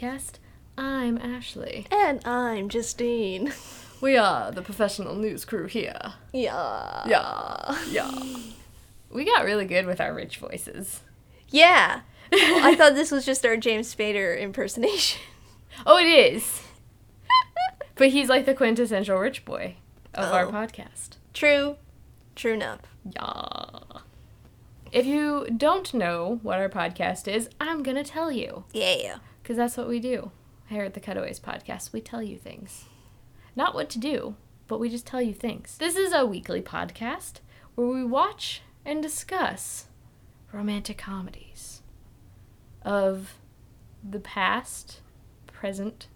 [0.00, 0.32] podcast.
[0.78, 1.86] I'm Ashley.
[1.90, 3.52] And I'm Justine.
[4.00, 6.14] We are the professional news crew here.
[6.32, 7.02] Yeah.
[7.06, 7.78] Yeah.
[7.90, 8.10] Yeah.
[9.10, 11.00] We got really good with our rich voices.
[11.50, 12.00] Yeah.
[12.32, 15.20] Well, I thought this was just our James Spader impersonation.
[15.84, 16.62] Oh, it is.
[17.94, 19.76] but he's like the quintessential rich boy
[20.14, 20.50] of our Oh.
[20.50, 21.18] podcast.
[21.34, 21.76] True.
[22.34, 22.80] True enough.
[23.04, 24.00] Yeah.
[24.92, 28.64] If you don't know what our podcast is, I'm going to tell you.
[28.72, 29.16] Yeah.
[29.50, 30.30] Because that's what we do
[30.68, 31.92] here at the Cutaways Podcast.
[31.92, 32.84] We tell you things.
[33.56, 34.36] Not what to do,
[34.68, 35.76] but we just tell you things.
[35.76, 37.40] This is a weekly podcast
[37.74, 39.86] where we watch and discuss
[40.52, 41.82] romantic comedies
[42.82, 43.38] of
[44.08, 45.00] the past,
[45.48, 46.06] present,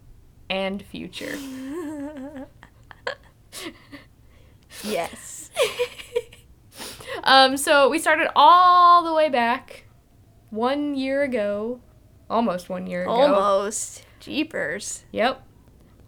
[0.48, 1.36] and future.
[4.84, 5.50] Yes.
[7.24, 9.86] um, so we started all the way back
[10.50, 11.80] one year ago,
[12.28, 13.12] almost one year ago.
[13.12, 14.04] Almost.
[14.20, 15.04] Jeepers.
[15.12, 15.42] Yep.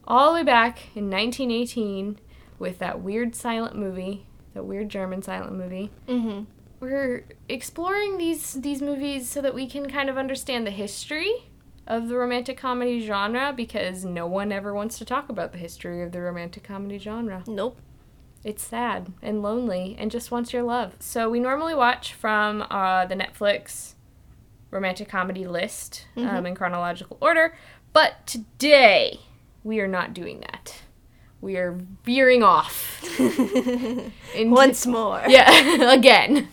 [0.06, 2.18] All the way back in 1918
[2.58, 5.90] with that weird silent movie, that weird German silent movie.
[6.08, 6.44] Mm-hmm.
[6.80, 11.50] We're exploring these these movies so that we can kind of understand the history
[11.86, 16.02] of the romantic comedy genre because no one ever wants to talk about the history
[16.02, 17.44] of the romantic comedy genre.
[17.46, 17.80] Nope.
[18.44, 20.94] It's sad and lonely and just wants your love.
[21.00, 23.94] So we normally watch from uh, the Netflix
[24.70, 27.56] romantic comedy list um, in chronological order,
[27.92, 29.20] but today
[29.64, 30.82] we are not doing that.
[31.40, 33.02] We are veering off.
[33.20, 34.10] into-
[34.50, 35.22] Once more.
[35.28, 36.48] yeah, again.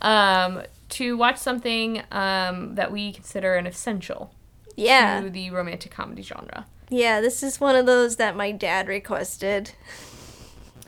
[0.00, 4.32] Um, to watch something um, that we consider an essential
[4.76, 5.20] Yeah.
[5.20, 6.66] to the romantic comedy genre.
[6.88, 9.72] Yeah, this is one of those that my dad requested.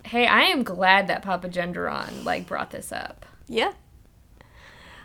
[0.05, 3.25] Hey, I am glad that Papa Gendron like brought this up.
[3.49, 3.72] Yeah.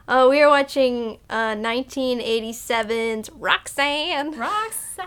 [0.07, 4.31] Uh, we are watching uh, 1987's Roxanne.
[4.37, 5.05] Roxanne.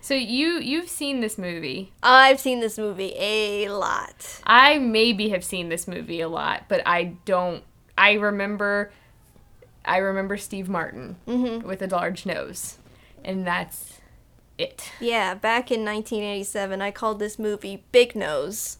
[0.00, 1.92] So you you've seen this movie.
[2.04, 4.40] I've seen this movie a lot.
[4.44, 7.64] I maybe have seen this movie a lot, but I don't.
[7.98, 8.92] I remember.
[9.84, 11.16] I remember Steve Martin
[11.64, 12.78] with a large nose,
[13.24, 14.00] and that's
[14.58, 14.90] it.
[15.00, 18.78] Yeah, back in 1987, I called this movie Big Nose.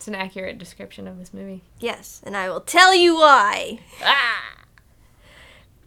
[0.00, 1.60] It's an accurate description of this movie.
[1.78, 3.80] Yes, and I will tell you why.
[4.02, 4.64] Ah.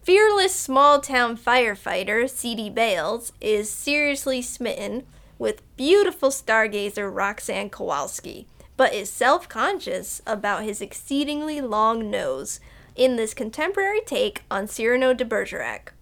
[0.04, 2.70] Fearless small town firefighter C.D.
[2.70, 5.02] Bales is seriously smitten
[5.36, 12.60] with beautiful stargazer Roxanne Kowalski, but is self conscious about his exceedingly long nose
[12.94, 15.92] in this contemporary take on Cyrano de Bergerac.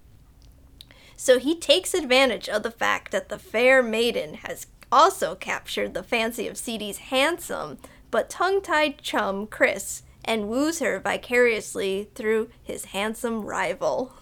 [1.16, 6.02] So he takes advantage of the fact that the fair maiden has also captured the
[6.02, 7.78] fancy of C.D.'s handsome
[8.12, 14.12] but tongue tied chum Chris and woos her vicariously through his handsome rival.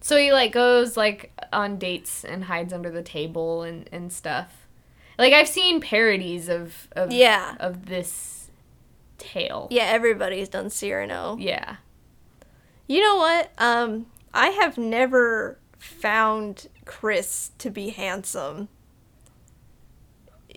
[0.00, 4.66] So he like goes like on dates and hides under the table and and stuff.
[5.18, 7.56] Like I've seen parodies of of Yeah.
[7.60, 8.50] of this
[9.18, 9.68] tale.
[9.70, 11.36] Yeah, everybody's done Cyrano.
[11.38, 11.76] Yeah.
[12.86, 13.50] You know what?
[13.58, 18.68] Um, I have never found Chris to be handsome.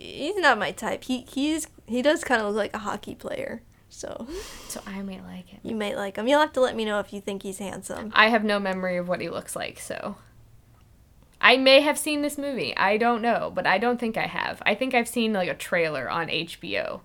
[0.02, 1.04] He's not my type.
[1.04, 3.62] He he's he does kind of look like a hockey player.
[3.88, 4.26] So
[4.68, 5.60] So I may like him.
[5.62, 6.26] you might like him.
[6.28, 8.12] You'll have to let me know if you think he's handsome.
[8.14, 10.16] I have no memory of what he looks like, so
[11.40, 12.76] I may have seen this movie.
[12.76, 14.62] I don't know, but I don't think I have.
[14.64, 17.00] I think I've seen like a trailer on HBO.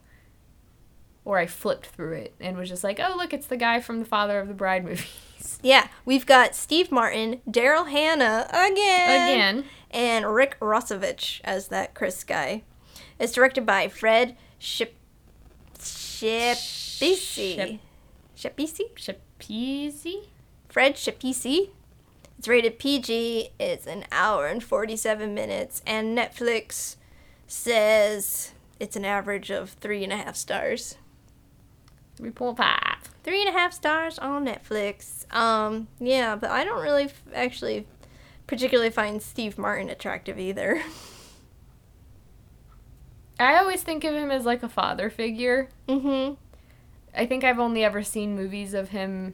[1.25, 3.99] Or I flipped through it and was just like, "Oh, look, it's the guy from
[3.99, 5.07] the Father of the Bride movies."
[5.61, 9.65] Yeah, we've got Steve Martin, Daryl Hannah again, Again.
[9.91, 12.63] and Rick Rossovich as that Chris guy.
[13.19, 14.95] It's directed by Fred Ship
[15.79, 17.79] Shipisi.
[18.37, 18.89] Shipisi?
[18.95, 20.27] Shapezi?
[20.69, 21.69] Fred Shipisi.
[22.37, 23.49] It's rated PG.
[23.59, 26.97] It's an hour and 47 minutes, and Netflix
[27.47, 30.97] says it's an average of three and a half stars.
[32.19, 32.57] 3.5.
[33.23, 35.31] Three and a half stars on Netflix.
[35.33, 37.87] Um, yeah, but I don't really f- actually
[38.47, 40.81] particularly find Steve Martin attractive either.
[43.39, 45.69] I always think of him as like a father figure.
[45.87, 46.35] mm-hmm.
[47.17, 49.33] I think I've only ever seen movies of him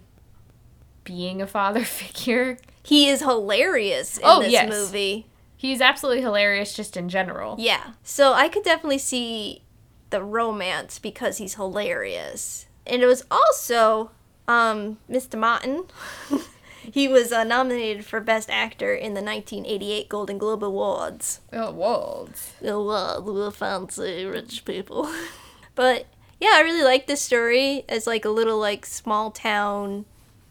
[1.03, 2.57] being a father figure.
[2.83, 4.69] He is hilarious in Oh, this yes.
[4.69, 5.25] movie.
[5.57, 7.55] He's absolutely hilarious just in general.
[7.59, 7.93] Yeah.
[8.03, 9.61] So I could definitely see
[10.09, 12.65] the romance because he's hilarious.
[12.85, 14.11] And it was also
[14.47, 15.37] um, Mr.
[15.39, 15.85] Martin.
[16.81, 21.41] he was uh, nominated for Best Actor in the 1988 Golden Globe Awards.
[21.53, 22.53] Oh, Walds.
[22.63, 25.11] Awards, we're fancy rich people.
[25.75, 26.07] but
[26.39, 30.05] yeah, I really like this story as like a little like small town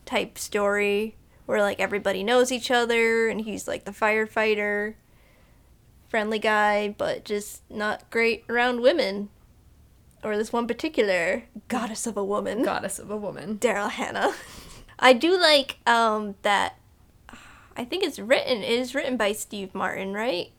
[0.06, 1.16] type story
[1.46, 4.94] where like everybody knows each other and he's like the firefighter,
[6.08, 9.30] friendly guy, but just not great around women.
[10.22, 13.58] Or this one particular goddess of a woman, Goddess of a woman.
[13.58, 14.34] Daryl Hannah.
[15.00, 16.76] I do like um that.
[17.76, 18.62] I think it's written.
[18.62, 20.52] It is written by Steve Martin, right?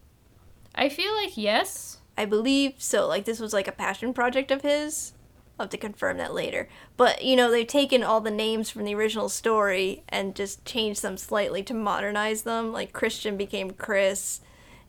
[0.73, 1.99] I feel like yes.
[2.17, 3.07] I believe so.
[3.07, 5.13] Like this was like a passion project of his.
[5.59, 6.67] I'll have to confirm that later.
[6.97, 11.03] But you know, they've taken all the names from the original story and just changed
[11.03, 12.73] them slightly to modernize them.
[12.73, 14.41] Like Christian became Chris,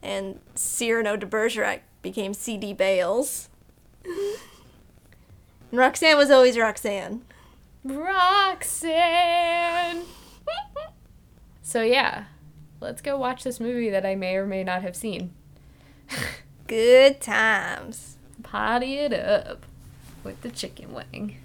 [0.02, 2.72] and Cyrano de Bergerac became C.D.
[2.72, 3.50] Bales.
[4.04, 7.22] and Roxanne was always Roxanne.
[7.84, 8.92] Roxanne.
[11.62, 12.24] so yeah,
[12.80, 15.32] let's go watch this movie that I may or may not have seen.
[16.66, 18.16] Good times.
[18.42, 19.66] Party it up
[20.24, 21.38] with the chicken wing.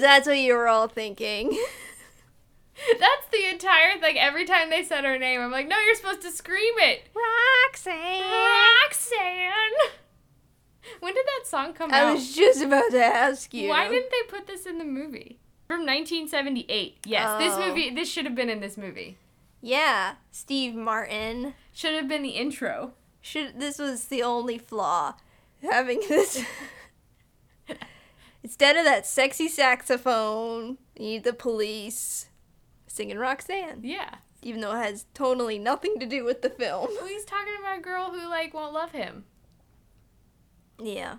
[0.00, 1.50] Because that's what you were all thinking.
[2.98, 4.16] That's the entire thing.
[4.18, 7.02] Every time they said her name, I'm like, no, you're supposed to scream it.
[7.14, 8.22] Roxanne.
[8.86, 9.90] Roxanne.
[11.00, 12.06] When did that song come I out?
[12.06, 13.68] I was just about to ask you.
[13.68, 15.38] Why didn't they put this in the movie?
[15.66, 17.00] From 1978.
[17.04, 17.68] Yes, this Oh.
[17.68, 17.90] movie.
[17.90, 19.18] This should have been in this movie.
[19.60, 21.52] Yeah, Steve Martin.
[21.72, 22.92] Should have been the intro.
[23.20, 25.16] Should this was the only flaw,
[25.62, 26.42] having this.
[28.42, 32.28] Instead of that sexy saxophone, you need the police
[32.86, 34.16] singing Roxanne, Yeah.
[34.42, 36.88] even though it has totally nothing to do with the film.
[36.94, 39.24] Well, he's talking about a girl who like won't love him.
[40.82, 41.16] Yeah,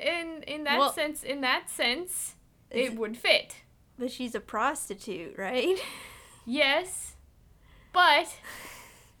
[0.00, 2.34] In in that Well- sense, in that sense,
[2.70, 3.56] it would fit.
[3.98, 5.78] but she's a prostitute, right?
[6.50, 7.14] Yes,
[7.92, 8.34] but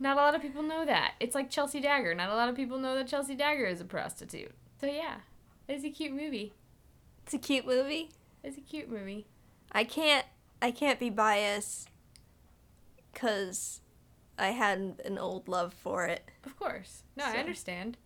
[0.00, 1.12] not a lot of people know that.
[1.20, 2.14] It's like Chelsea Dagger.
[2.14, 4.54] Not a lot of people know that Chelsea Dagger is a prostitute.
[4.80, 5.16] So yeah,
[5.68, 6.52] it's a cute movie.
[7.24, 8.10] it's a cute movie.
[8.42, 9.26] It's a cute movie.
[9.72, 10.26] I can't
[10.62, 11.88] I can't be biased
[13.14, 13.80] cuz
[14.38, 16.30] I had an old love for it.
[16.44, 17.02] Of course.
[17.16, 17.96] No, I understand.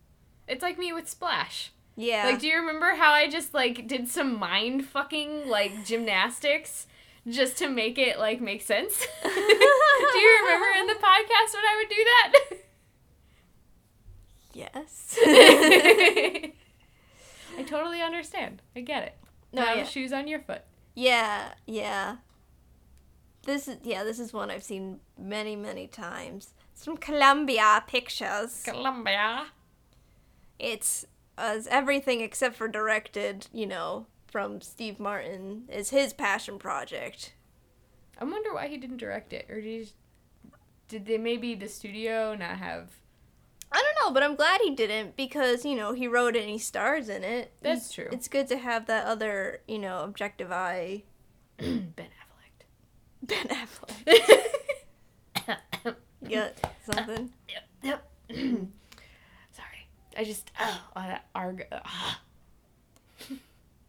[0.49, 1.73] It's like me with Splash.
[1.95, 2.25] Yeah.
[2.25, 6.87] Like, do you remember how I just like did some mind fucking like gymnastics
[7.29, 9.07] just to make it like make sense?
[9.23, 12.35] do you remember in the podcast when I would do that?
[14.55, 15.19] yes.
[17.59, 18.63] I totally understand.
[18.75, 19.17] I get it.
[19.53, 19.85] No, Now yeah.
[19.85, 20.63] shoes on your foot.
[20.95, 22.17] Yeah, yeah.
[23.45, 26.55] This is yeah, this is one I've seen many, many times.
[26.73, 28.63] It's from Columbia Pictures.
[28.65, 29.47] Columbia.
[30.59, 31.07] It's
[31.37, 37.35] as everything except for directed, you know, from Steve Martin is his passion project.
[38.19, 39.93] I wonder why he didn't direct it, or did he,
[40.89, 42.91] did they maybe the studio not have?
[43.73, 46.51] I don't know, but I'm glad he didn't because, you know, he wrote it and
[46.51, 47.53] he stars in it.
[47.63, 48.09] That's true.
[48.13, 51.05] It's good to have that other, you know, objective eye.
[51.59, 52.65] ben Affleck.
[53.23, 54.21] Ben Affleck.
[56.31, 56.53] Got
[56.91, 57.31] something?
[57.49, 57.69] Yep.
[57.83, 58.11] Yep.
[59.53, 59.87] Sorry.
[60.17, 61.67] I just oh, that arg.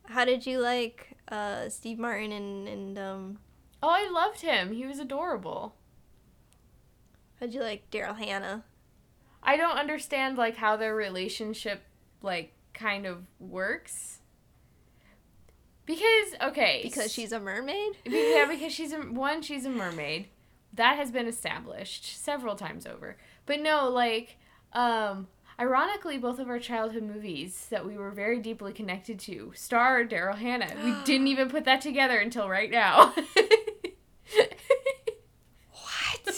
[0.05, 3.37] How did you like uh, Steve Martin and, and um,
[3.81, 4.71] Oh, I loved him.
[4.71, 5.75] He was adorable.
[7.39, 8.63] how'd you like Daryl Hannah?
[9.43, 11.83] I don't understand like how their relationship
[12.21, 14.19] like kind of works.
[15.85, 17.97] Because okay, Because she's a mermaid?
[18.05, 20.27] Yeah, because she's a one, she's a mermaid.
[20.73, 23.17] That has been established several times over.
[23.45, 24.37] But no, like,
[24.71, 25.27] um,
[25.59, 30.37] ironically, both of our childhood movies that we were very deeply connected to star Daryl
[30.37, 30.73] Hannah.
[30.83, 33.13] We didn't even put that together until right now.
[36.25, 36.35] What?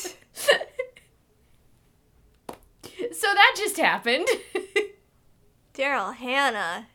[3.14, 4.28] so that just happened.
[5.74, 6.88] Daryl Hannah.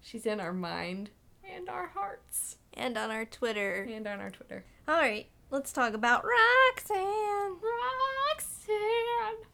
[0.00, 1.10] She's in our mind
[1.48, 3.86] and our hearts And on our Twitter.
[3.90, 4.64] and on our Twitter.
[4.88, 7.56] Alright, let's talk about Roxanne.
[8.32, 9.46] Roxanne.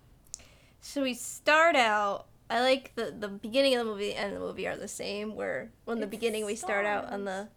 [0.80, 2.26] So we start out.
[2.50, 5.35] I like the the beginning of the movie and the movie are the same.
[5.37, 7.49] Where when the It's beginning we start out on the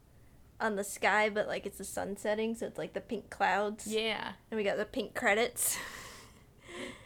[0.60, 3.88] on the sky, but like it's the sun setting, so it's like the pink clouds.
[3.88, 4.34] Yeah.
[4.52, 5.78] And we got the pink credits.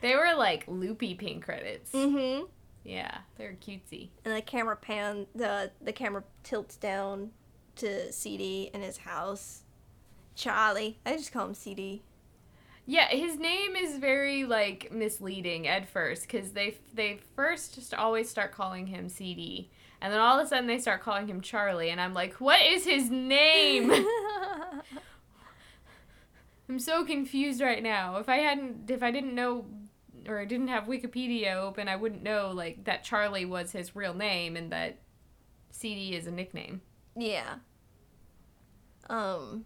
[0.01, 1.91] They were like loopy pink credits.
[1.91, 2.45] mm-hmm.
[2.83, 4.09] Yeah, they're cutesy.
[4.23, 7.31] And the camera pan the the camera tilts down
[7.77, 9.63] to CD in his house.
[10.35, 10.99] Charlie.
[11.05, 12.03] I just call him CD.
[12.85, 18.29] Yeah, his name is very like misleading at first because they they first just always
[18.29, 21.89] start calling him CD, and then all of a sudden they start calling him Charlie,
[21.89, 23.89] and I'm like, what is his name?
[26.67, 28.17] I'm so confused right now.
[28.17, 29.65] If I hadn't, if I didn't know,
[30.27, 34.13] or I didn't have Wikipedia open, I wouldn't know like that Charlie was his real
[34.13, 34.97] name and that
[35.71, 36.81] CD is a nickname.
[37.15, 37.55] yeah.
[39.07, 39.65] Um,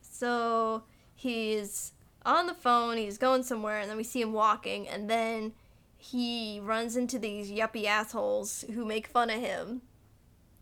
[0.00, 0.84] so
[1.14, 1.92] he's
[2.24, 5.52] on the phone, he's going somewhere, and then we see him walking, and then
[5.98, 9.82] he runs into these yuppie assholes who make fun of him.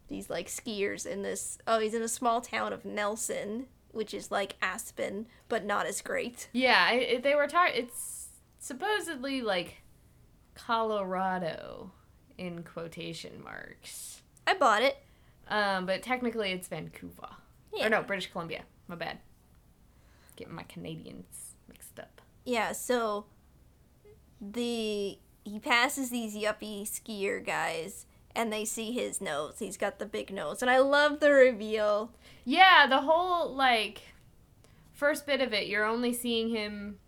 [0.08, 1.58] These like skiers in this.
[1.66, 6.00] Oh, he's in a small town of Nelson, which is like Aspen, but not as
[6.00, 6.49] great.
[6.52, 7.85] Yeah, it, they were talking.
[7.85, 8.28] It's
[8.59, 9.82] supposedly like
[10.54, 11.92] Colorado
[12.38, 14.23] in quotation marks.
[14.47, 14.97] I bought it.
[15.49, 17.28] Um, but technically it's Vancouver.
[17.75, 17.87] Yeah.
[17.87, 18.62] Or no, British Columbia.
[18.88, 19.18] My bad.
[20.37, 22.20] Getting my Canadians mixed up.
[22.44, 23.26] Yeah, so
[24.40, 29.56] the he passes these yuppie skier guys and they see his nose.
[29.58, 30.62] He's got the big nose.
[30.62, 32.12] And I love the reveal.
[32.44, 34.02] Yeah, the whole like
[34.92, 36.99] first bit of it, you're only seeing him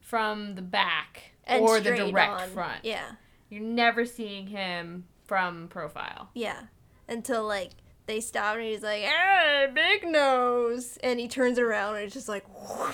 [0.00, 2.48] from the back And or the direct on.
[2.50, 2.84] front.
[2.84, 3.12] Yeah.
[3.50, 6.30] You're never seeing him from profile.
[6.34, 6.62] Yeah.
[7.08, 7.70] Until like
[8.06, 12.28] they stop and he's like, "Hey, big nose." And he turns around and it's just
[12.28, 12.44] like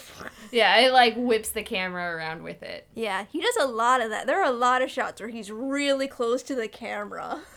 [0.53, 2.87] Yeah, it like whips the camera around with it.
[2.95, 4.27] Yeah, he does a lot of that.
[4.27, 7.43] There are a lot of shots where he's really close to the camera.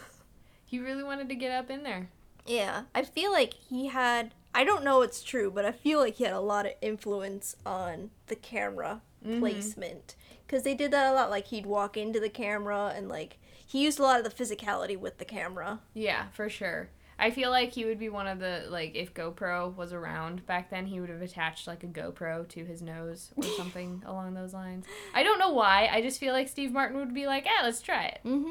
[0.67, 2.09] He really wanted to get up in there.
[2.45, 4.33] Yeah, I feel like he had.
[4.53, 7.55] I don't know it's true, but I feel like he had a lot of influence
[7.65, 9.39] on the camera Mhm.
[9.39, 10.15] placement.
[10.45, 11.29] Because they did that a lot.
[11.29, 14.97] Like, he'd walk into the camera and, like, he used a lot of the physicality
[14.97, 15.79] with the camera.
[15.93, 16.89] Yeah, for sure.
[17.19, 20.69] I feel like he would be one of the like if GoPro was around back
[20.69, 24.53] then, he would have attached like a GoPro to his nose or something along those
[24.53, 24.85] lines.
[25.15, 25.89] I don't know why.
[25.91, 28.43] I just feel like Steve Martin would be like, "Yeah, let's try it." Mm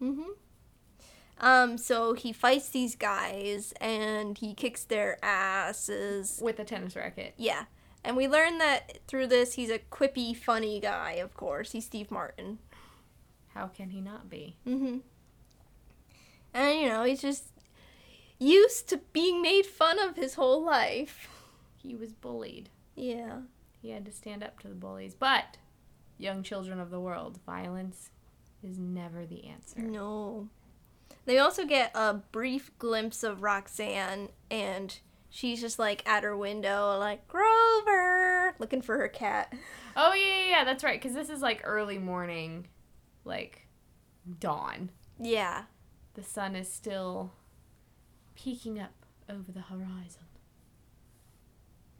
[0.00, 0.22] hmm.
[1.40, 6.40] Um, so he fights these guys and he kicks their asses.
[6.42, 7.34] with a tennis racket.
[7.36, 7.64] Yeah.
[8.04, 11.72] And we learn that through this, he's a quippy, funny guy, of course.
[11.72, 12.58] He's Steve Martin.
[13.54, 14.56] How can he not be?
[14.66, 14.98] Mm-hmm.
[16.52, 17.44] And, you know, he's just
[18.38, 21.28] used to being made fun of his whole life.
[21.76, 22.68] He was bullied.
[22.94, 23.40] Yeah.
[23.80, 25.14] He had to stand up to the bullies.
[25.14, 25.56] But
[26.18, 28.10] young children of the world, violence
[28.62, 29.80] is never the answer.
[29.80, 30.48] No.
[31.26, 34.98] They also get a brief glimpse of Roxanne, and
[35.30, 38.54] she's just like at her window, like, Grover!
[38.58, 39.52] Looking for her cat.
[39.96, 41.00] Oh yeah, yeah, yeah, that's right.
[41.00, 42.68] Because this is like early morning,
[43.24, 43.66] like
[44.38, 44.90] dawn.
[45.18, 45.62] Yeah.
[46.14, 47.32] The sun is still
[48.34, 48.92] peeking up
[49.28, 50.22] over the horizon.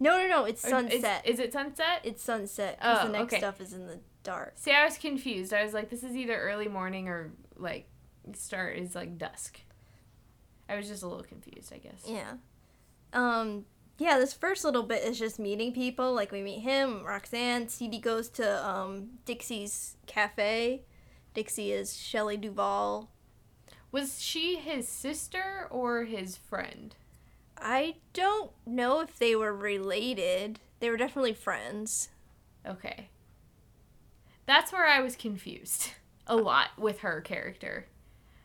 [0.00, 1.22] No, no, no, it's sunset.
[1.24, 2.00] Is, is it sunset?
[2.04, 3.38] it's sunset, because Oh, the next okay.
[3.38, 4.52] stuff is in the dark.
[4.56, 5.54] See, I was confused.
[5.54, 7.88] I was like, this is either early morning or like
[8.32, 9.60] start is like dusk.
[10.68, 12.04] I was just a little confused, I guess.
[12.06, 12.34] Yeah.
[13.12, 13.66] Um
[13.96, 16.12] yeah, this first little bit is just meeting people.
[16.14, 20.82] Like we meet him, Roxanne, CD goes to um Dixie's cafe.
[21.34, 23.10] Dixie is Shelley Duvall.
[23.90, 26.96] Was she his sister or his friend?
[27.56, 30.60] I don't know if they were related.
[30.80, 32.08] They were definitely friends.
[32.66, 33.08] Okay.
[34.46, 35.92] That's where I was confused
[36.26, 37.86] a lot with her character.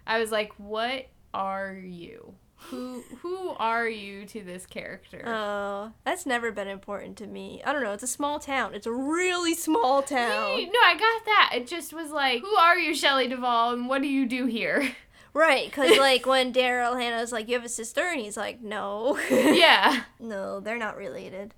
[0.10, 2.34] I was like, what are you?
[2.72, 5.24] Who who are you to this character?
[5.26, 7.62] Oh, that's never been important to me.
[7.64, 7.94] I don't know.
[7.94, 8.76] It's a small town.
[8.76, 10.58] It's a really small town.
[10.58, 11.52] Hey, no, I got that.
[11.54, 14.94] It just was like, who are you, Shelley Duvall, and what do you do here?
[15.34, 19.18] Right, because like when Daryl Hannah's like, "You have a sister," and he's like, "No."
[19.32, 20.04] yeah.
[20.20, 21.54] No, they're not related.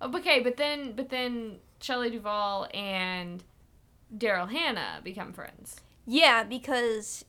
[0.00, 3.44] Oh, okay, but then but then Shelley Duvall and
[4.16, 5.80] Daryl Hannah become friends.
[6.06, 7.24] Yeah, because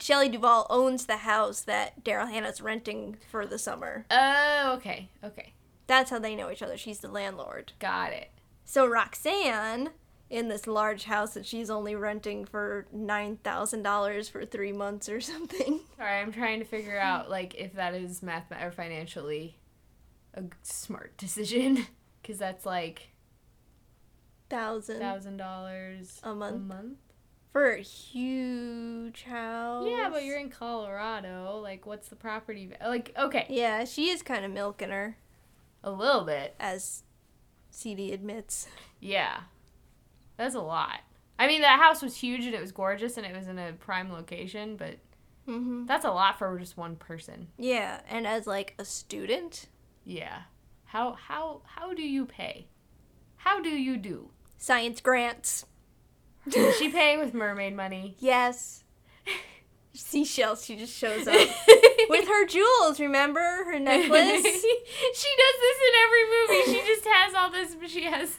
[0.00, 4.06] Shelley Duvall owns the house that Daryl Hannah's renting for the summer.
[4.10, 5.52] Oh, okay, okay,
[5.86, 6.76] That's how they know each other.
[6.76, 7.72] She's the landlord.
[7.78, 8.30] got it.
[8.64, 9.90] So Roxanne,
[10.28, 15.08] in this large house that she's only renting for nine thousand dollars for three months
[15.08, 15.80] or something.
[15.96, 19.58] Sorry, I'm trying to figure out like if that is math or financially
[20.34, 21.86] a smart decision
[22.22, 23.08] because that's like
[24.48, 26.56] Thousand thousand dollars A month.
[26.56, 26.98] A month.
[27.52, 29.86] For a huge house.
[29.88, 31.58] Yeah, but you're in Colorado.
[31.62, 32.66] Like, what's the property?
[32.68, 35.16] va- Like, okay, Yeah, she is kind of milking her,
[35.82, 36.54] a little bit.
[36.60, 37.02] as
[37.70, 38.68] CD admits.
[39.00, 39.40] Yeah,
[40.36, 41.00] that's a lot.
[41.38, 43.72] I mean, that house was huge and it was gorgeous and it was in a
[43.72, 44.96] prime location, but
[45.48, 45.86] Mm-hmm.
[45.86, 47.48] that's a lot for just one person.
[47.58, 49.66] Yeah, and as like a student,
[50.04, 50.42] Yeah.
[50.84, 52.66] How how how do you pay?
[53.36, 54.30] How do you do?
[54.58, 55.64] Science grants.
[56.54, 58.16] Is she paying with mermaid money?
[58.18, 58.84] Yes.
[59.92, 61.34] Seashells, she just shows up.
[62.08, 63.40] With her jewels, remember?
[63.40, 64.42] Her necklace?
[64.42, 66.72] she does this in every movie.
[66.72, 68.38] She just has all this, but she has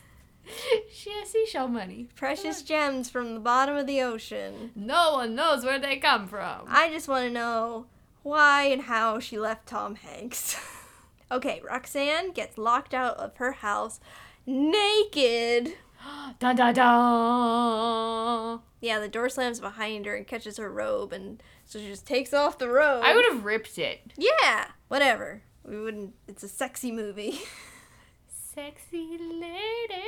[0.91, 2.09] she has seashell money.
[2.15, 4.71] Precious gems from the bottom of the ocean.
[4.75, 6.63] No one knows where they come from.
[6.67, 7.85] I just want to know
[8.23, 10.57] why and how she left Tom Hanks.
[11.31, 13.99] okay, Roxanne gets locked out of her house
[14.45, 15.73] naked.
[16.39, 18.59] dun dun dun.
[18.79, 22.33] Yeah, the door slams behind her and catches her robe, and so she just takes
[22.33, 23.03] off the robe.
[23.05, 24.13] I would have ripped it.
[24.17, 25.43] Yeah, whatever.
[25.63, 26.15] We wouldn't.
[26.27, 27.39] It's a sexy movie.
[28.53, 30.03] Sexy lady.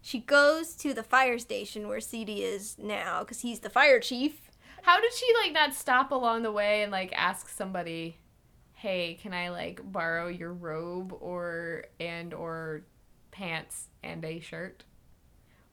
[0.00, 4.50] She goes to the fire station where CD is now, because he's the fire chief.
[4.82, 8.16] How did she like not stop along the way and like ask somebody,
[8.72, 12.84] "Hey, can I like borrow your robe or and or
[13.32, 14.84] pants and a shirt?"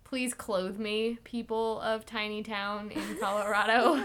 [0.05, 4.01] Please clothe me, people of tiny town in Colorado.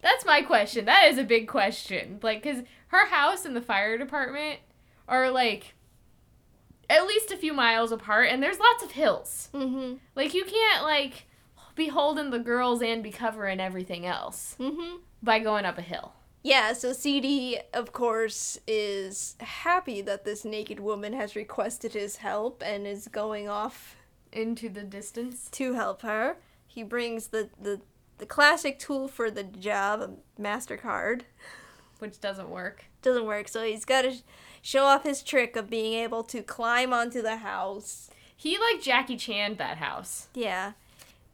[0.00, 0.84] That's my question.
[0.86, 2.18] That is a big question.
[2.22, 4.60] Like, because her house and the fire department
[5.08, 5.74] are like
[6.90, 9.48] at least a few miles apart, and there's lots of hills.
[9.54, 9.94] Mm-hmm.
[10.14, 11.26] Like, you can't, like,
[11.74, 14.96] be holding the girls and be covering everything else Mm-hmm.
[15.22, 16.12] by going up a hill.
[16.42, 22.62] Yeah, so CD, of course, is happy that this naked woman has requested his help
[22.64, 23.96] and is going off
[24.34, 25.48] Into the distance.
[25.52, 26.36] to help her.
[26.66, 27.80] He brings the, the,
[28.18, 31.22] the classic tool for the job, a MasterCard.
[32.00, 32.84] Which doesn't work.
[33.00, 34.22] Doesn't work, so he's got to sh-
[34.60, 38.10] show off his trick of being able to climb onto the house.
[38.36, 40.26] He, like, Jackie Chan that house.
[40.34, 40.72] Yeah.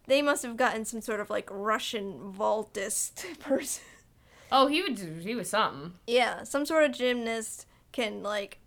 [0.06, 3.84] They must have gotten some sort of like Russian vaultist person.
[4.52, 5.92] Oh, he would do, he was something.
[6.06, 8.58] Yeah, some sort of gymnast can like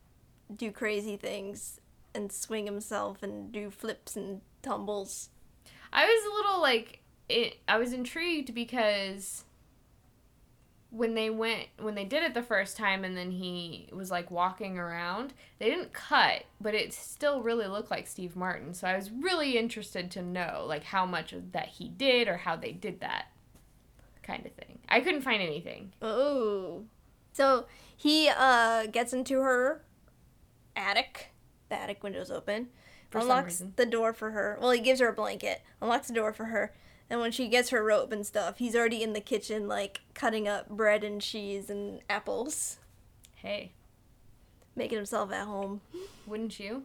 [0.55, 1.79] do crazy things
[2.15, 5.29] and swing himself and do flips and tumbles.
[5.91, 9.43] I was a little, like, it, I was intrigued because
[10.89, 14.29] when they went when they did it the first time and then he was like
[14.29, 18.95] walking around they didn't cut but it still really looked like steve martin so i
[18.95, 22.71] was really interested to know like how much of that he did or how they
[22.71, 23.25] did that
[24.21, 26.83] kind of thing i couldn't find anything Oh.
[27.31, 27.65] So
[27.97, 29.81] he uh gets into her
[30.75, 31.32] attic.
[31.73, 32.67] The attic window's open.
[33.09, 34.57] For unlocks the door for her.
[34.61, 35.61] Well, he gives her a blanket.
[35.81, 36.73] Unlocks the door for her.
[37.09, 40.47] And when she gets her rope and stuff, he's already in the kitchen, like cutting
[40.47, 42.77] up bread and cheese and apples,
[43.35, 43.71] hey
[44.75, 45.81] making himself at home.
[46.25, 46.83] wouldn't you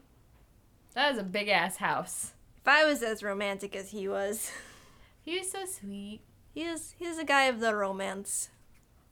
[0.95, 4.51] that is a big ass house If I was as romantic as he was,
[5.23, 6.21] he is so sweet
[6.53, 8.51] he is he's a guy of the romance.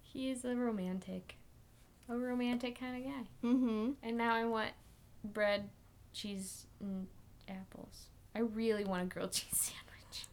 [0.03, 1.37] he is a romantic
[2.09, 3.91] a romantic kind of guy Mm-hmm.
[4.03, 4.71] And now I want
[5.33, 5.69] bread,
[6.13, 7.07] cheese, and
[7.49, 8.07] apples.
[8.35, 10.27] I really want a grilled cheese sandwich.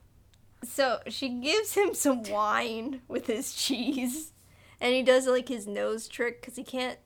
[0.64, 4.32] So she gives him some wine with his cheese,
[4.80, 7.00] and he does like his nose trick because he can't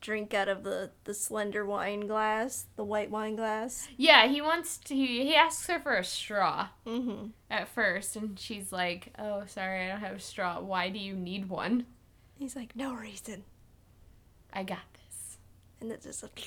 [0.00, 3.88] drink out of the the slender wine glass, the white wine glass.
[3.96, 4.94] Yeah, he wants to.
[4.94, 7.28] He, asks her for a straw Mm-hmm.
[7.50, 10.60] at first, and she's like, "Oh, sorry, I don't have a straw.
[10.60, 11.86] Why do you need one?
[12.38, 13.44] He's like, no reason,
[14.52, 14.93] I got this."
[15.90, 16.42] And just like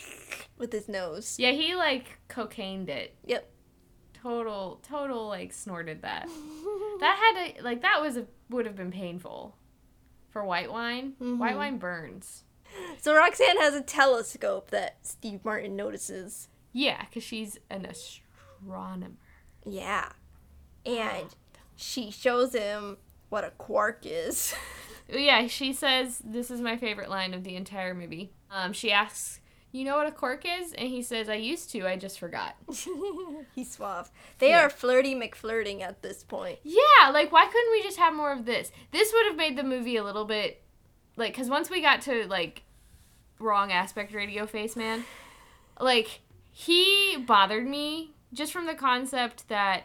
[0.58, 1.36] with his nose.
[1.40, 3.16] Yeah, he like cocained it.
[3.26, 3.50] Yep.
[4.14, 6.28] Total, total like snorted that.
[7.00, 9.56] That had to like that was a would have been painful
[10.32, 11.14] for white wine.
[11.20, 11.58] White Mhm.
[11.58, 12.44] wine burns.
[13.00, 16.50] So Roxanne has a telescope that Steve Martin notices.
[16.74, 19.16] Yeah, because she's an astronomer.
[19.64, 20.12] Yeah,
[20.88, 21.28] and
[21.76, 22.98] she shows him
[23.30, 24.56] what a quark is.
[25.10, 28.34] Yeah, she says this is my favorite line of the entire movie.
[28.52, 29.40] Um, she asks,
[29.72, 31.88] "You know what a cork is?" And he says, "I used to.
[31.88, 32.56] I just forgot."
[33.56, 34.10] He's suave.
[34.40, 34.66] They Yeah.
[34.66, 36.60] are flirty McFlirting at this point.
[36.64, 38.72] Yeah, like why couldn't we just have more of this?
[38.92, 40.62] This would have made the movie a little bit
[41.16, 42.64] like cuz once we got to like
[43.40, 45.04] wrong aspect ratio face man,
[45.80, 49.84] like he bothered me just from the concept that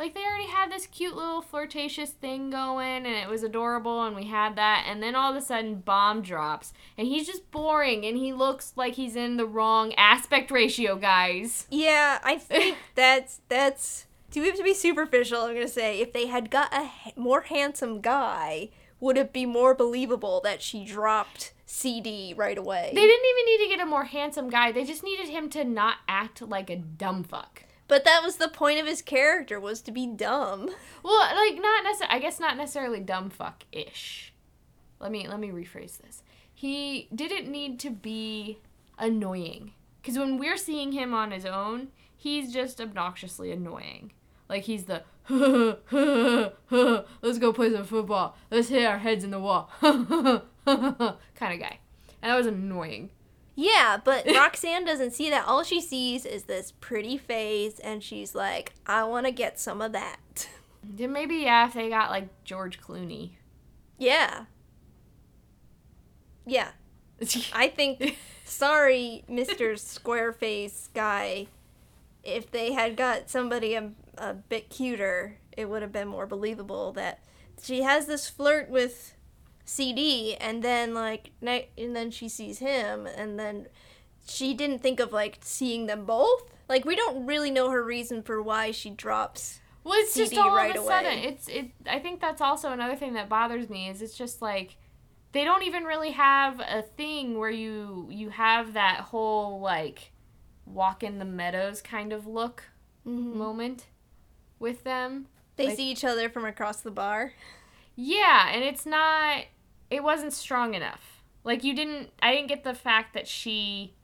[0.00, 4.16] like they already had this cute little flirtatious thing going and it was adorable and
[4.16, 8.06] we had that and then all of a sudden bomb drops and he's just boring
[8.06, 11.66] and he looks like he's in the wrong aspect ratio guys.
[11.70, 14.06] Yeah, I think that's that's.
[14.30, 15.42] Do we have to be superficial?
[15.42, 19.74] I'm gonna say if they had got a more handsome guy, would it be more
[19.74, 22.90] believable that she dropped CD right away?
[22.94, 24.72] They didn't even need to get a more handsome guy.
[24.72, 27.64] They just needed him to not act like a dumb fuck.
[27.90, 30.70] But that was the point of his character was to be dumb.
[31.02, 32.16] Well, like not necessarily.
[32.16, 34.32] I guess not necessarily dumb fuck ish.
[35.00, 36.22] Let me let me rephrase this.
[36.54, 38.58] He didn't need to be
[38.96, 44.12] annoying because when we're seeing him on his own, he's just obnoxiously annoying.
[44.48, 45.02] Like he's the
[47.22, 48.36] let's go play some football.
[48.52, 51.78] Let's hit our heads in the wall kind of guy.
[52.22, 53.10] And that was annoying.
[53.54, 55.46] Yeah, but Roxanne doesn't see that.
[55.46, 59.80] All she sees is this pretty face, and she's like, I want to get some
[59.82, 60.48] of that.
[60.82, 63.32] Then maybe yeah, if they got like George Clooney.
[63.98, 64.46] Yeah.
[66.46, 66.70] Yeah.
[67.52, 69.74] I think, sorry, Mr.
[69.74, 71.48] Squareface guy,
[72.24, 76.92] if they had got somebody a, a bit cuter, it would have been more believable
[76.92, 77.22] that
[77.62, 79.14] she has this flirt with
[79.70, 83.68] CD, and then like, and then she sees him, and then
[84.26, 86.50] she didn't think of like seeing them both.
[86.68, 89.60] Like, we don't really know her reason for why she drops.
[89.84, 91.12] Well, it's just CD all right of a sudden.
[91.12, 91.22] away.
[91.24, 91.70] It's it.
[91.88, 94.76] I think that's also another thing that bothers me is it's just like
[95.32, 100.10] they don't even really have a thing where you you have that whole like
[100.66, 102.64] walk in the meadows kind of look
[103.06, 103.38] mm-hmm.
[103.38, 103.86] moment
[104.58, 105.26] with them.
[105.56, 107.32] They Like- see each other from across the bar.
[107.96, 109.44] Yeah, and it's not
[109.90, 111.22] it wasn't strong enough.
[111.44, 113.94] Like you didn't I didn't get the fact that she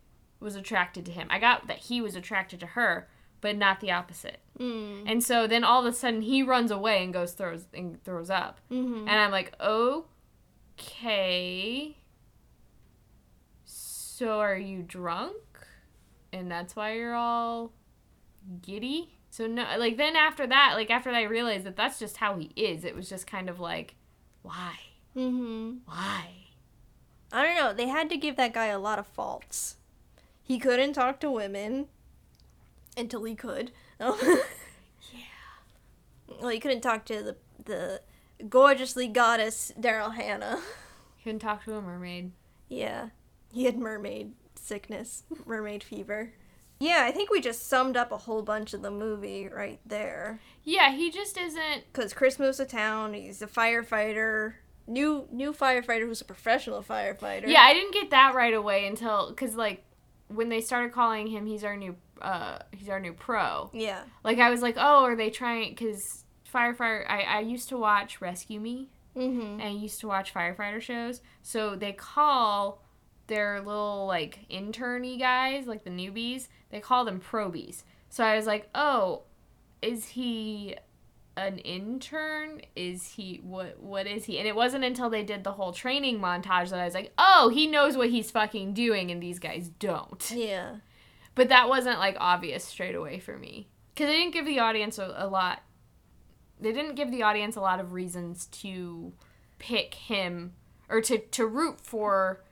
[0.40, 1.28] was attracted to him.
[1.30, 3.08] I got that he was attracted to her,
[3.40, 4.40] but not the opposite.
[4.58, 5.04] Mm.
[5.06, 8.30] And so then all of a sudden he runs away and goes throws and throws
[8.30, 8.60] up.
[8.70, 9.08] Mm-hmm.
[9.08, 11.96] And I'm like, "Okay.
[13.64, 15.36] So are you drunk?
[16.32, 17.72] And that's why you're all
[18.62, 22.38] giddy?" So no, like then after that, like after I realized that that's just how
[22.38, 23.94] he is, it was just kind of like,
[24.40, 24.72] "Why?
[25.16, 25.78] Mm-hmm.
[25.86, 26.30] Why?"
[27.32, 27.72] I don't know.
[27.74, 29.76] They had to give that guy a lot of faults.
[30.42, 31.86] He couldn't talk to women
[32.96, 33.72] until he could.
[34.00, 34.36] yeah.
[36.40, 38.00] Well, he couldn't talk to the the
[38.48, 40.60] gorgeously goddess Daryl Hannah.
[41.24, 42.30] Couldn't talk to a mermaid.
[42.68, 43.08] yeah.
[43.52, 46.32] He had mermaid sickness, mermaid fever.
[46.78, 50.38] Yeah, I think we just summed up a whole bunch of the movie right there.
[50.62, 51.92] Yeah, he just isn't.
[51.92, 54.54] Cuz Chris moves to town, he's a firefighter.
[54.86, 57.48] New new firefighter who's a professional firefighter.
[57.48, 59.82] Yeah, I didn't get that right away until because like
[60.28, 63.70] when they started calling him, he's our new uh he's our new pro.
[63.72, 64.02] Yeah.
[64.24, 65.70] Like I was like, oh, are they trying?
[65.70, 69.54] Because firefighter, I I used to watch Rescue Me Mhm.
[69.54, 71.20] and I used to watch firefighter shows.
[71.42, 72.82] So they call
[73.26, 77.82] their little like interny guys, like the newbies, they call them probies.
[78.08, 79.22] So I was like, oh,
[79.82, 80.76] is he
[81.36, 82.62] an intern?
[82.74, 84.38] Is he what what is he?
[84.38, 87.50] And it wasn't until they did the whole training montage that I was like, oh,
[87.52, 90.30] he knows what he's fucking doing and these guys don't.
[90.34, 90.76] Yeah.
[91.34, 93.68] But that wasn't like obvious straight away for me.
[93.94, 95.62] Cuz they didn't give the audience a, a lot
[96.58, 99.12] they didn't give the audience a lot of reasons to
[99.58, 100.54] pick him
[100.88, 102.42] or to to root for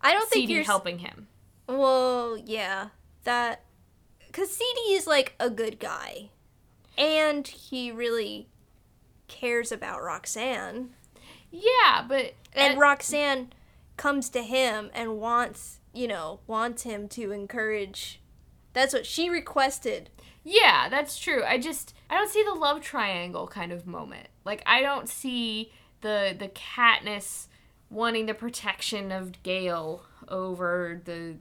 [0.00, 1.28] I don't think CD you're helping him.
[1.66, 2.88] Well, yeah,
[3.24, 3.64] that
[4.26, 6.30] because CD is like a good guy,
[7.00, 8.46] and he really
[9.26, 10.90] cares about Roxanne,
[11.50, 13.52] Yeah, but and uh, Roxanne
[13.96, 18.20] comes to him and wants you know wants him to encourage.
[18.72, 20.10] That's what she requested.
[20.44, 21.42] Yeah, that's true.
[21.42, 24.28] I just I don't see the love triangle kind of moment.
[24.44, 27.46] Like I don't see the the Katniss
[27.88, 31.36] wanting the protection of Gale over the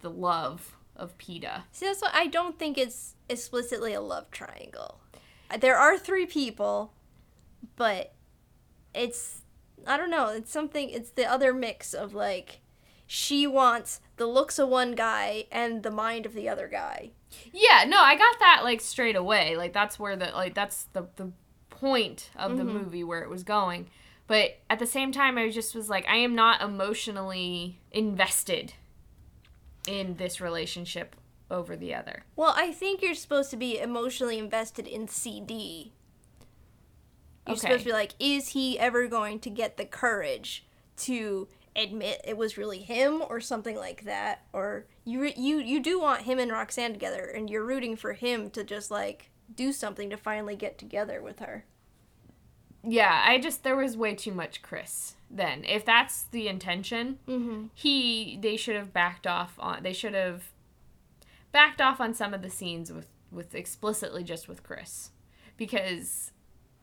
[0.00, 1.62] the love of Peeta.
[1.72, 5.00] See, that's what I don't think it's explicitly a love triangle.
[5.58, 6.92] There are three people,
[7.76, 8.14] but
[8.94, 9.42] it's
[9.86, 10.28] I don't know.
[10.28, 10.90] It's something.
[10.90, 12.60] It's the other mix of like
[13.06, 17.10] she wants the looks of one guy and the mind of the other guy.
[17.52, 19.56] Yeah, no, I got that like straight away.
[19.56, 21.32] Like that's where the like that's the the
[21.70, 22.78] point of the mm-hmm.
[22.78, 23.88] movie where it was going.
[24.26, 28.74] But at the same time I just was like I am not emotionally invested
[29.88, 31.16] in this relationship
[31.50, 32.24] over the other.
[32.36, 35.92] Well, I think you're supposed to be emotionally invested in CD.
[37.46, 37.60] You're Okay.
[37.60, 40.66] supposed to be like, is he ever going to get the courage
[40.98, 44.44] to admit it was really him or something like that?
[44.52, 48.50] Or you you you do want him and Roxanne together, and you're rooting for him
[48.50, 51.64] to just like do something to finally get together with her.
[52.82, 55.64] Yeah, I just there was way too much Chris then.
[55.64, 57.66] If that's the intention, Mm-hmm.
[57.74, 60.44] he they should have backed off on they should have
[61.52, 65.10] backed off on some of the scenes with with explicitly just with Chris
[65.56, 66.32] because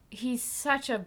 [0.09, 1.05] he's such a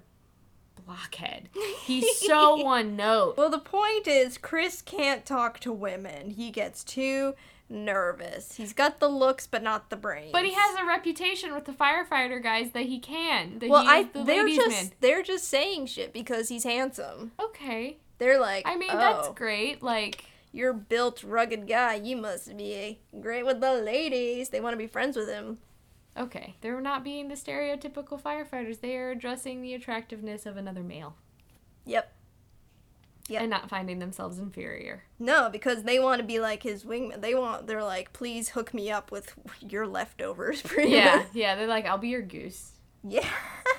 [0.84, 1.48] blockhead.
[1.84, 3.36] He's so one note.
[3.36, 6.30] Well, the point is, Chris can't talk to women.
[6.30, 7.34] He gets too
[7.68, 8.56] nervous.
[8.56, 10.32] He's got the looks, but not the brains.
[10.32, 13.60] But he has a reputation with the firefighter guys that he can.
[13.60, 14.92] That Well, I the they're just man.
[15.00, 17.32] they're just saying shit because he's handsome.
[17.40, 17.98] Okay.
[18.18, 18.98] They're like, I mean, oh.
[18.98, 19.82] that's great.
[19.82, 21.94] Like, you're built, rugged guy.
[21.94, 24.48] You must be great with the ladies.
[24.48, 25.58] They want to be friends with him.
[26.16, 28.80] Okay, they're not being the stereotypical firefighters.
[28.80, 31.14] They are addressing the attractiveness of another male
[31.86, 32.12] Yep.
[33.28, 33.42] Yep.
[33.42, 35.04] and not finding themselves inferior.
[35.20, 37.20] No, because they want to be like his wingman.
[37.20, 37.68] They want.
[37.68, 39.32] They're like, please hook me up with
[39.68, 40.62] your leftovers.
[40.64, 41.26] Pretty Yeah, much.
[41.32, 41.54] yeah.
[41.54, 42.72] They're like, I'll be your goose.
[43.04, 43.28] Yeah.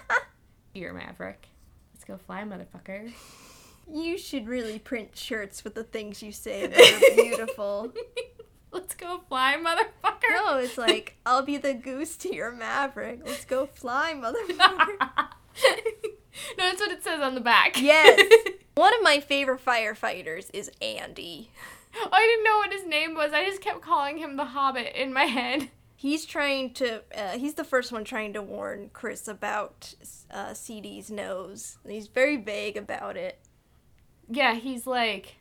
[0.73, 1.47] You're a maverick.
[1.93, 3.11] Let's go fly, motherfucker.
[3.93, 7.93] You should really print shirts with the things you say that are beautiful.
[8.71, 10.29] Let's go fly, motherfucker.
[10.29, 13.21] no, it's like, I'll be the goose to your maverick.
[13.25, 14.97] Let's go fly, motherfucker.
[16.57, 17.81] no, that's what it says on the back.
[17.81, 18.19] Yes.
[18.75, 21.51] One of my favorite firefighters is Andy.
[21.93, 23.33] I didn't know what his name was.
[23.33, 25.69] I just kept calling him the Hobbit in my head.
[25.97, 29.93] He's trying to, uh, he's the first one trying to warn Chris about
[30.31, 31.77] uh, CD's nose.
[31.83, 33.39] And he's very vague about it.
[34.31, 35.35] Yeah, he's like,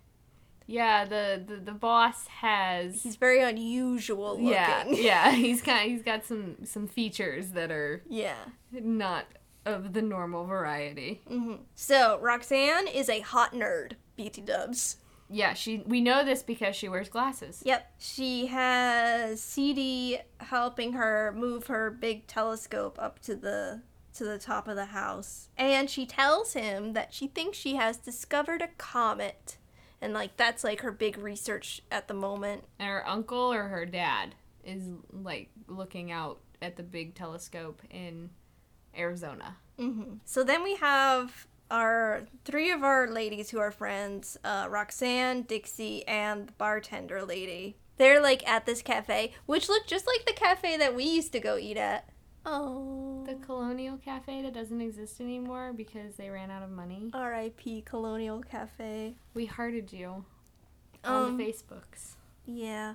[0.67, 3.03] yeah, the the, the boss has.
[3.03, 4.49] He's very unusual looking.
[4.49, 5.33] yeah, yeah.
[5.47, 8.37] He's got he's got some some features that are Yeah.
[8.73, 9.27] not
[9.67, 11.21] of the normal variety.
[11.29, 14.97] hmm So, Roxanne is a hot nerd, BT dubs.
[15.33, 15.83] Yeah, she.
[15.87, 17.63] We know this because she wears glasses.
[17.65, 17.93] Yep.
[17.99, 23.83] She has CD helping her move her big telescope up to the
[24.15, 25.49] to the top of the house.
[25.57, 29.57] And she tells him that she thinks she has discovered a comet.
[30.01, 32.65] And like that's like her big research at the moment.
[32.79, 38.31] And her uncle or her dad is like looking out at the big telescope in
[38.97, 39.57] Arizona.
[39.79, 45.43] hmm So then we have our three of our ladies who are friends uh, Roxanne,
[45.43, 47.77] Dixie, and the bartender lady.
[47.97, 51.41] They're like at this cafe, which looked just like the cafe that we used to
[51.41, 52.09] go eat at.
[52.47, 53.25] Oh.
[53.27, 57.11] The Colonial Cafe that doesn't exist anymore because they ran out of money.
[57.13, 57.83] R.I.P.
[57.83, 59.15] Colonial Cafe.
[59.35, 60.25] We hearted you
[61.05, 62.15] Um, on the Facebooks.
[62.47, 62.95] Yeah.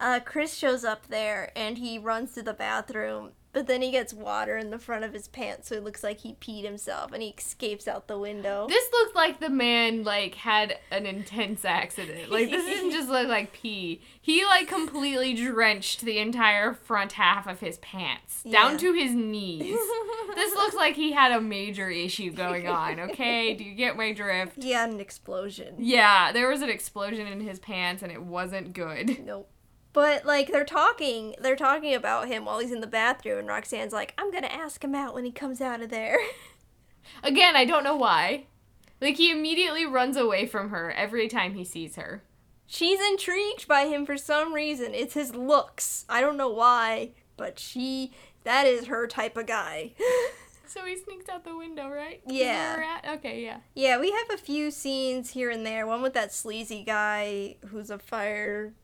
[0.00, 4.14] Uh, Chris shows up there and he runs to the bathroom, but then he gets
[4.14, 7.20] water in the front of his pants, so it looks like he peed himself and
[7.20, 8.68] he escapes out the window.
[8.68, 12.30] This looks like the man like had an intense accident.
[12.30, 14.00] Like this didn't just look like pee.
[14.20, 19.76] He like completely drenched the entire front half of his pants down to his knees.
[20.36, 23.00] this looks like he had a major issue going on.
[23.00, 24.62] Okay, do you get my drift?
[24.62, 25.74] he had an explosion.
[25.78, 29.26] Yeah, there was an explosion in his pants and it wasn't good.
[29.26, 29.50] Nope.
[29.98, 33.92] But like they're talking, they're talking about him while he's in the bathroom, and Roxanne's
[33.92, 36.20] like, "I'm gonna ask him out when he comes out of there."
[37.24, 38.46] Again, I don't know why.
[39.00, 42.22] Like he immediately runs away from her every time he sees her.
[42.64, 44.94] She's intrigued by him for some reason.
[44.94, 46.04] It's his looks.
[46.08, 48.12] I don't know why, but she
[48.44, 49.94] that is her type of guy.
[50.68, 52.20] So he sneaks out the window, right?
[52.26, 52.76] Yeah.
[52.76, 53.18] where we're at?
[53.18, 53.60] Okay, yeah.
[53.74, 55.86] yeah, we have a few scenes here and there.
[55.86, 58.74] One with that sleazy guy who's a fire.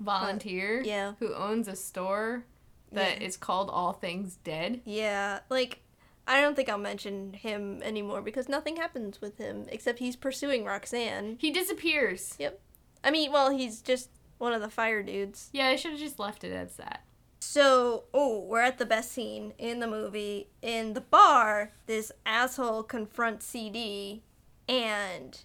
[0.00, 1.12] Volunteer yeah.
[1.18, 2.44] who owns a store
[2.92, 3.44] that is Yeah.
[3.44, 4.80] called All Things Dead.
[4.84, 5.80] Yeah, like
[6.26, 10.64] I don't think I'll mention him anymore because nothing happens with him except he's pursuing
[10.64, 11.36] Roxanne.
[11.40, 12.36] He disappears.
[12.38, 12.60] Yep.
[13.02, 15.50] I mean, well, he's just one of the fire dudes.
[15.52, 17.04] Yeah, I should have just left it as that.
[17.40, 20.50] So, oh, we're at the best scene in the movie.
[20.62, 24.22] In the bar, this asshole confronts CD,
[24.68, 25.38] and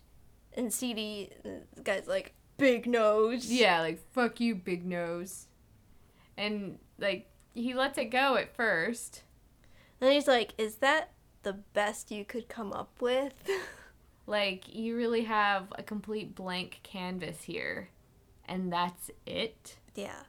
[0.54, 3.52] and CD, uh, the guy's like, big nose.
[3.52, 5.48] Yeah, like fuck you, big nose.
[6.38, 9.24] And like he lets it go at first.
[10.00, 11.12] Then he's like, is that
[11.44, 13.34] the best you could come up with?
[14.28, 17.90] Like you really have a complete blank canvas here.
[18.48, 19.78] And that's it.
[19.94, 20.24] yeah.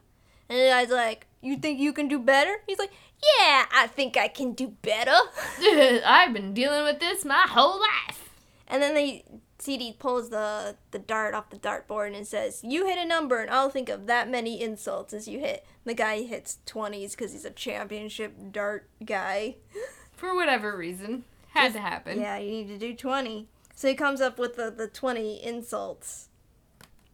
[0.49, 2.57] And the guy's like, you think you can do better?
[2.67, 2.91] He's like,
[3.39, 5.15] yeah, I think I can do better.
[6.05, 8.29] I've been dealing with this my whole life.
[8.67, 9.25] And then they
[9.67, 13.51] CD pulls the the dart off the dartboard and says, "You hit a number, and
[13.51, 17.43] I'll think of that many insults as you hit." The guy hits twenties because he's
[17.43, 19.57] a championship dart guy.
[20.13, 21.25] For whatever reason.
[21.49, 22.21] Had to happen.
[22.21, 23.49] Yeah, you need to do twenty.
[23.75, 26.29] So he comes up with the the twenty insults,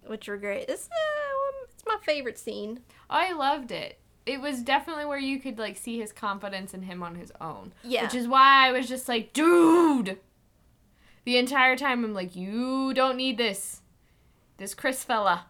[0.05, 0.67] which were great.
[0.67, 2.81] This uh, it's my favorite scene.
[3.09, 3.97] I loved it.
[4.27, 7.73] It was definitely where you could like see his confidence in him on his own.
[7.83, 8.03] Yeah.
[8.03, 10.19] Which is why I was just like, dude.
[11.25, 13.81] The entire time I'm like, you don't need this.
[14.57, 15.45] This Chris fella.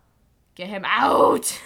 [0.55, 1.59] Get him out.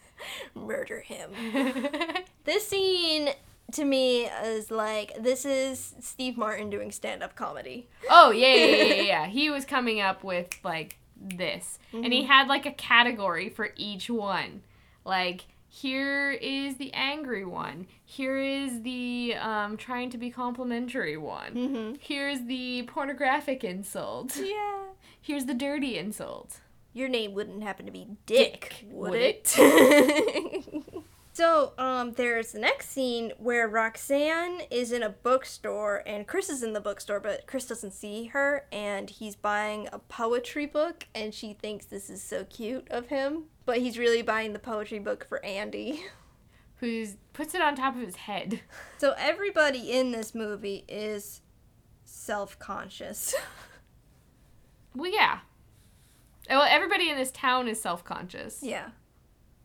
[0.54, 1.30] Murder him.
[2.44, 3.30] This scene
[3.72, 7.88] to me is like this is Steve Martin doing stand up comedy.
[8.10, 9.26] oh yeah, yeah, yeah, yeah, yeah.
[9.26, 11.78] He was coming up with like this.
[11.92, 12.30] And he mm-hmm.
[12.30, 14.62] had like a category for each one.
[15.06, 17.88] Like here is the angry one.
[18.04, 21.52] Here is the um, trying to be complimentary one.
[21.52, 21.94] Mm-hmm.
[21.98, 24.36] Here's the pornographic insult.
[24.36, 24.84] Yeah.
[25.20, 26.60] Here's the dirty insult.
[26.92, 30.94] your name wouldn't happen to be Dick, Dick, would, would it?
[31.34, 36.62] so, um, there's the next scene where Roxanne is in a bookstore and Chris is
[36.62, 41.34] in the bookstore, but Chris doesn't see her and he's buying a poetry book and
[41.34, 45.26] she thinks this is so cute of him, but he's really buying the poetry book
[45.28, 46.04] for Andy.
[46.76, 48.60] Who puts it on top of his head.
[48.98, 51.40] So, everybody in this movie is
[52.04, 53.34] self conscious.
[54.96, 55.40] Well, yeah.
[56.48, 58.60] Well, everybody in this town is self conscious.
[58.62, 58.90] yeah.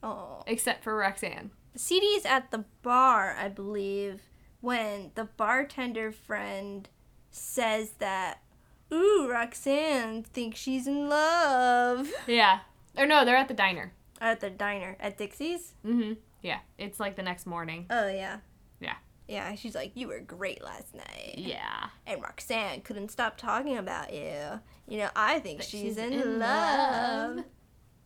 [0.02, 0.42] Oh.
[0.48, 1.52] Except for Roxanne.
[1.76, 4.22] CD's at the bar, I believe,
[4.62, 6.88] when the bartender friend
[7.32, 8.42] says that,
[8.92, 12.10] Ooh, Roxanne thinks she's in love.
[12.28, 12.60] Yeah.
[12.98, 13.94] Or no, they're at the diner.
[14.20, 14.98] At the diner.
[15.00, 15.74] At Dixie's?
[15.86, 16.14] Mm-hmm.
[16.42, 16.60] Yeah.
[16.78, 17.86] It's like the next morning.
[17.90, 18.38] Oh, yeah.
[18.80, 18.96] Yeah.
[19.28, 21.36] Yeah, she's like, You were great last night.
[21.38, 21.90] Yeah.
[22.08, 24.60] And Roxanne couldn't stop talking about you.
[24.88, 27.36] You know, I think she's, she's in, in love.
[27.38, 27.46] love.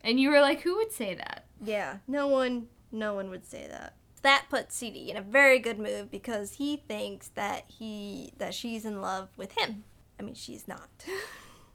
[0.02, 1.46] And you were like, who would say that?
[1.64, 3.94] Yeah, no one, no one would say that.
[4.22, 8.86] That puts CD in a very good mood because he thinks that he that she's
[8.86, 9.84] in love with him.
[10.18, 10.88] I mean, she's not.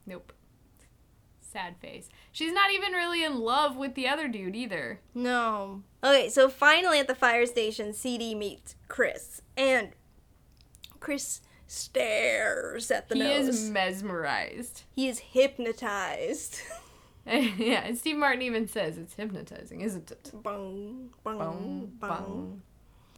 [0.07, 0.33] Nope.
[1.39, 2.09] Sad face.
[2.31, 5.01] She's not even really in love with the other dude either.
[5.13, 5.83] no.
[6.03, 9.89] Okay, so finally at the fire station, CD meets Chris, and
[10.99, 13.47] Chris stares at the he nose.
[13.49, 14.83] is mesmerized.
[14.95, 16.59] he is hypnotized.
[17.57, 20.31] yeah, and Steve Martin even says it's hypnotizing, isn't it?
[20.43, 21.91] bung, Bung, bung.
[21.99, 22.61] bung.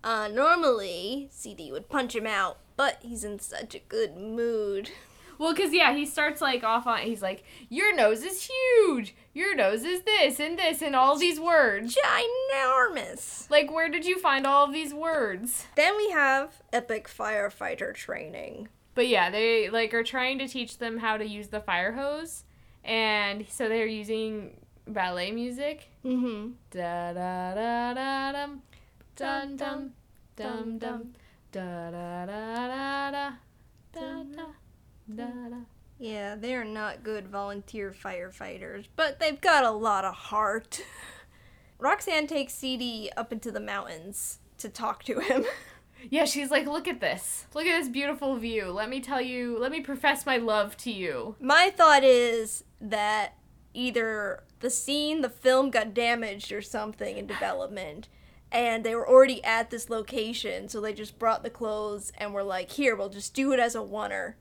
[0.03, 4.89] Uh, normally, CD would punch him out, but he's in such a good mood.
[5.37, 6.99] Well, cause yeah, he starts like off on.
[6.99, 9.15] He's like, "Your nose is huge.
[9.33, 13.49] Your nose is this and this and all these words." Ginormous.
[13.49, 15.65] Like, where did you find all of these words?
[15.75, 18.67] Then we have epic firefighter training.
[18.93, 22.43] But yeah, they like are trying to teach them how to use the fire hose,
[22.83, 25.89] and so they're using ballet music.
[26.05, 26.51] Mm-hmm.
[26.71, 28.61] Da da da da dum,
[29.15, 29.91] dum dum,
[30.35, 31.13] dum dum,
[31.51, 33.31] da da da da da,
[33.93, 34.45] da da
[35.15, 35.57] da da.
[35.99, 40.83] Yeah, they're not good volunteer firefighters, but they've got a lot of heart.
[41.79, 45.45] Roxanne takes CD up into the mountains to talk to him.
[46.09, 47.45] Yeah, she's like, look at this.
[47.53, 48.71] Look at this beautiful view.
[48.71, 51.35] Let me tell you, let me profess my love to you.
[51.39, 53.35] My thought is that
[53.73, 58.07] either the scene, the film got damaged or something in development,
[58.51, 62.43] and they were already at this location, so they just brought the clothes and were
[62.43, 64.33] like, here, we'll just do it as a oneer.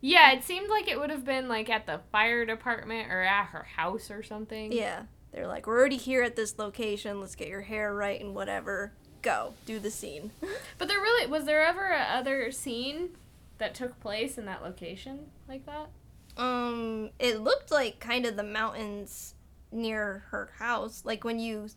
[0.00, 3.46] Yeah, it seemed like it would have been like at the fire department or at
[3.46, 4.72] her house or something.
[4.72, 5.02] Yeah.
[5.32, 8.94] They're like, we're already here at this location, let's get your hair right and whatever.
[9.22, 10.30] Go, do the scene.
[10.78, 13.10] But there really was there ever a other scene
[13.58, 15.88] that took place in that location like that?
[16.36, 19.34] Um, it looked like kind of the mountains
[19.72, 21.02] near her house.
[21.04, 21.68] Like when you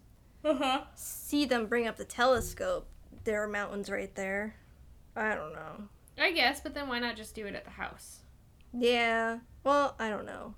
[0.43, 0.82] Uh-huh.
[0.95, 2.88] see them bring up the telescope,
[3.23, 4.56] there are mountains right there.
[5.15, 5.84] I don't know.
[6.17, 8.19] I guess, but then why not just do it at the house?
[8.73, 9.39] Yeah.
[9.63, 10.54] Well, I don't know.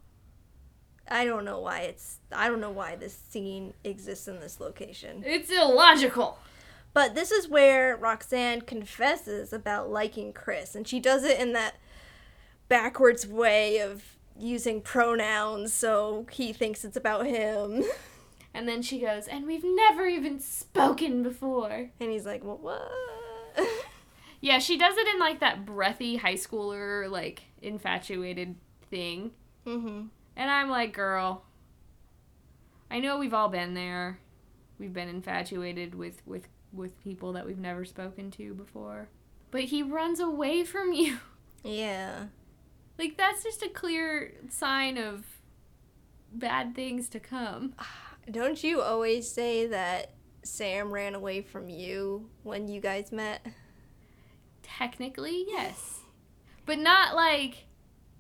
[1.08, 2.18] I don't know why it's.
[2.32, 5.24] I don't know why this scene exists in this location.
[5.26, 6.40] It's illogical.
[6.94, 11.76] But this is where Roxanne confesses about liking Chris, and she does it in that
[12.68, 17.84] backwards way of using pronouns, so he thinks it's about him.
[18.54, 21.90] And then she goes, and we've never even spoken before.
[22.02, 22.92] And he's like, well, what?
[24.42, 28.56] Yeah, she does it in like that breathy high schooler, like infatuated
[28.90, 29.32] thing.
[29.66, 30.08] mm-hmm.
[30.36, 31.46] And I'm like, girl,
[32.90, 34.18] I know we've all been there.
[34.80, 39.10] We've been infatuated with with with people that we've never spoken to before.
[39.52, 41.18] But he runs away from you.
[41.64, 42.26] Yeah.
[42.98, 45.26] Like that's just a clear sign of
[46.34, 47.74] bad things to come.
[48.30, 50.14] Don't you always say that
[50.44, 53.46] Sam ran away from you when you guys met?
[54.62, 56.00] Technically, yes.
[56.66, 57.66] But not like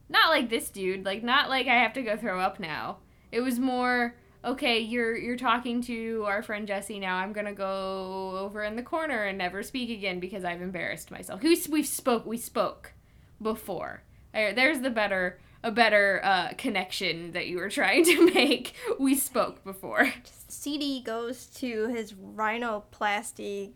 [0.09, 2.97] not like this dude, like not like I have to go throw up now.
[3.31, 7.17] It was more okay, you're you're talking to our friend Jesse now.
[7.17, 11.41] I'm to go over in the corner and never speak again because I've embarrassed myself.
[11.41, 12.93] We we spoke we spoke
[13.41, 14.03] before.
[14.33, 18.73] There's the better a better uh, connection that you were trying to make.
[18.99, 20.11] We spoke before.
[20.47, 23.73] CD goes to his rhinoplasty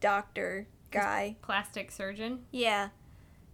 [0.00, 1.36] doctor guy.
[1.42, 2.44] Plastic surgeon.
[2.50, 2.90] Yeah.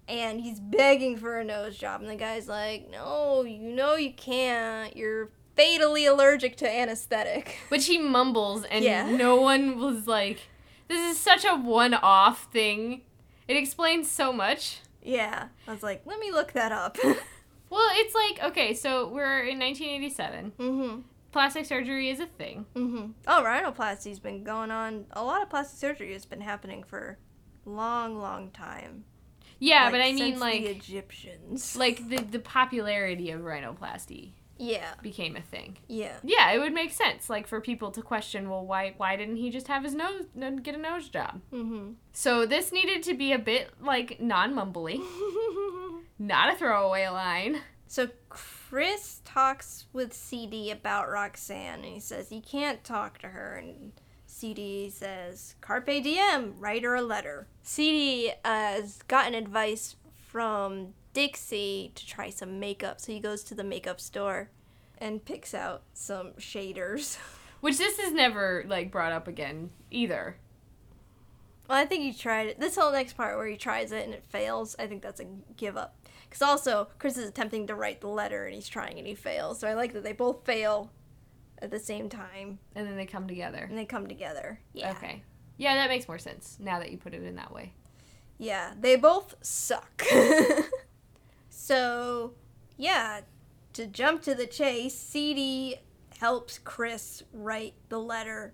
[0.08, 2.02] And he's begging for a nose job.
[2.02, 4.96] And the guy's like, no, you know you can't.
[4.96, 7.56] You're fatally allergic to anesthetic.
[7.68, 9.10] Which he mumbles, and Yeah.
[9.10, 10.40] no one was like,
[10.88, 13.02] "This is such a one-off thing."
[13.48, 14.80] It explains so much.
[15.02, 15.48] yeah.
[15.66, 16.96] I was like, let me look that up.
[17.70, 20.52] Well, it's like okay, so we're in 1987.
[20.58, 21.00] Mm-hmm.
[21.32, 22.66] Plastic surgery is a thing.
[22.74, 23.12] Mm-hmm.
[23.26, 25.06] Oh, rhinoplasty's been going on.
[25.12, 27.16] A lot of plastic surgery has been happening for
[27.64, 29.04] long, long time.
[29.58, 31.74] Yeah, Like, but I mean since like the Egyptians.
[31.74, 34.32] like the the popularity of rhinoplasty
[34.62, 35.76] yeah, became a thing.
[35.88, 36.16] yeah.
[36.22, 39.50] Yeah, it would make sense like for people to question, well, why why didn't he
[39.50, 40.24] just have his nose
[40.62, 41.40] get a nose job?
[41.52, 41.92] Mm-hmm.
[42.12, 45.00] So this needed to be a bit like non-mumbly,
[46.18, 47.60] not a throwaway line.
[47.86, 53.56] so Chris talks with CD about Roxanne, and he says he can't talk to her,
[53.56, 53.92] and
[54.26, 62.06] CD says, "Carpe diem, write her a letter." CD has gotten advice from Dixie to
[62.06, 64.50] try some makeup, so he goes to the makeup store
[64.98, 67.18] and picks out some shaders.
[67.60, 70.36] Which this is never like brought up again either.
[71.68, 72.58] Well, I think he tried it.
[72.60, 75.26] This whole next part where he tries it and it fails, I think that's a
[75.56, 75.96] give up.
[76.28, 79.60] Because also, Chris is attempting to write the letter and he's trying and he fails.
[79.60, 80.90] So I like that they both fail
[81.60, 83.66] at the same time And then they come together.
[83.68, 84.58] and they come together.
[84.72, 84.90] Yeah.
[84.92, 85.22] Okay.
[85.56, 87.74] Yeah, that makes more sense now that you put it in that way.
[88.38, 90.02] Yeah, they both suck.
[91.62, 92.32] so,
[92.76, 93.20] yeah,
[93.74, 95.76] to jump to the chase, CD
[96.18, 98.52] helps Chris write the letter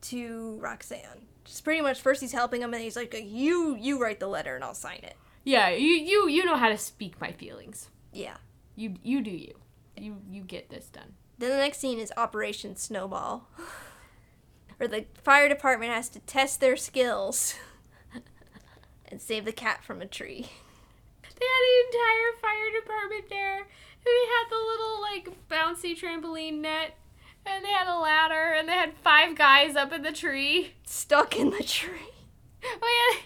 [0.00, 1.26] to Roxanne.
[1.44, 4.54] Just pretty much first he's helping him and he's like, "You you write the letter
[4.54, 7.90] and I'll sign it." Yeah, you you you know how to speak my feelings.
[8.10, 8.38] Yeah.
[8.74, 9.58] You you do you.
[9.94, 11.12] You you get this done.
[11.36, 13.50] Then the next scene is Operation Snowball,
[14.78, 17.54] where the fire department has to test their skills
[19.10, 20.48] and save the cat from a tree.
[21.38, 23.58] They had the entire fire department there.
[23.58, 26.96] And they had the little like bouncy trampoline net.
[27.46, 30.72] And they had a ladder and they had five guys up in the tree.
[30.86, 31.90] Stuck in the tree.
[32.64, 33.20] Oh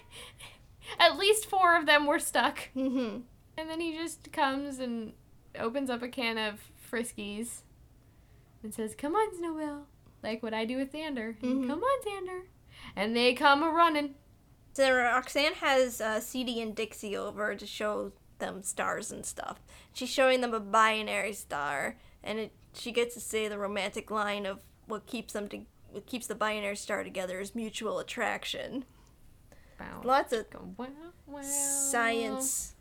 [0.98, 1.06] yeah.
[1.06, 2.68] At least four of them were stuck.
[2.76, 3.20] Mm-hmm.
[3.56, 5.14] And then he just comes and
[5.58, 6.60] opens up a can of
[6.90, 7.62] Friskies
[8.62, 9.86] and says, Come on, Snowbell.
[10.22, 11.34] Like what I do with Xander.
[11.40, 11.66] Mhm.
[11.66, 12.42] Come on, Xander.
[12.94, 14.14] And they come a running.
[14.72, 19.60] So Roxanne has uh, CD and Dixie over to show them stars and stuff.
[19.92, 24.46] She's showing them a binary star, and it, she gets to say the romantic line
[24.46, 25.60] of what keeps them to
[25.90, 28.86] what keeps the binary star together is mutual attraction.
[29.78, 30.00] Wow.
[30.04, 30.46] Lots of
[30.78, 30.88] wow,
[31.26, 31.42] wow.
[31.42, 32.74] science,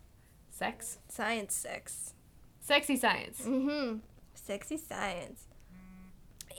[0.50, 0.98] Sex.
[1.08, 2.14] science, sex.
[2.60, 3.42] Sexy science.
[3.42, 3.98] Mm-hmm.
[4.34, 5.48] Sexy science.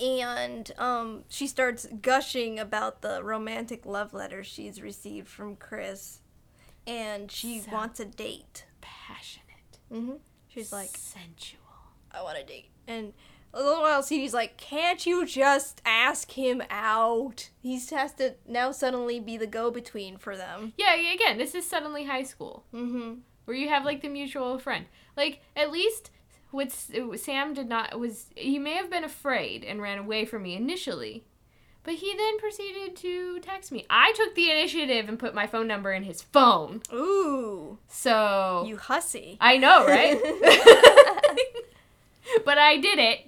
[0.01, 6.19] And um, she starts gushing about the romantic love letter she's received from Chris,
[6.87, 8.65] and she So- wants a date.
[8.81, 9.79] Passionate.
[9.91, 10.15] Mm-hmm.
[10.47, 11.59] She's like, sensual.
[12.11, 12.69] I want a date.
[12.87, 13.13] And
[13.53, 17.49] a little while, CD's like, can't you just ask him out?
[17.61, 20.73] He has to now suddenly be the go-between for them.
[20.77, 23.13] Yeah, yeah, again, this is suddenly high school Mm-hmm.
[23.45, 24.85] where you have like the mutual friend.
[25.17, 26.11] Like at least
[26.53, 30.55] with Sam did not was he may have been afraid and ran away from me
[30.55, 31.25] initially.
[31.83, 33.85] But he then proceeded to text me.
[33.89, 36.81] I took the initiative and put my phone number in his phone.
[36.93, 39.37] Ooh, So you hussy.
[39.41, 40.17] I know, right?
[42.45, 43.19] but I did it.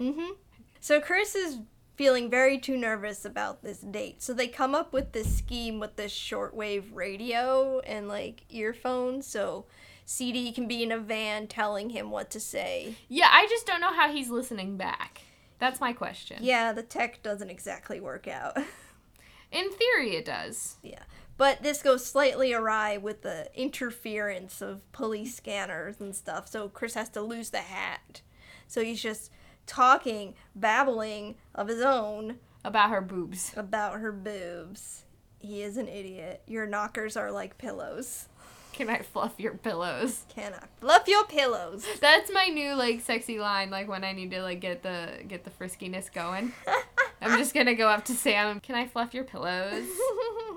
[0.00, 0.32] Mm-hmm.
[0.80, 1.58] So Chris is
[1.94, 4.22] feeling very too nervous about this date.
[4.22, 9.26] So they come up with this scheme with this shortwave radio and like earphones.
[9.26, 9.66] So
[10.04, 12.96] CD can be in a van telling him what to say.
[13.08, 15.22] Yeah, I just don't know how he's listening back.
[15.58, 16.38] That's my question.
[16.42, 18.56] Yeah, the tech doesn't exactly work out.
[19.52, 20.76] In theory, it does.
[20.82, 21.04] yeah.
[21.36, 26.48] But this goes slightly awry with the interference of police scanners and stuff.
[26.48, 28.20] So Chris has to lose the hat.
[28.68, 29.30] So he's just
[29.66, 33.52] talking, babbling of his own About her boobs.
[33.56, 35.04] about her boobs.
[35.40, 36.42] He is an idiot.
[36.46, 38.28] Your knockers are like pillows.
[38.74, 40.24] Can I fluff your pillows?
[40.34, 41.86] Can I fluff your pillows.
[42.00, 43.70] That's my new like sexy line.
[43.70, 46.52] Like when I need to like get the get the friskiness going.
[47.20, 48.58] I'm just gonna go up to Sam.
[48.58, 49.86] Can I fluff your pillows?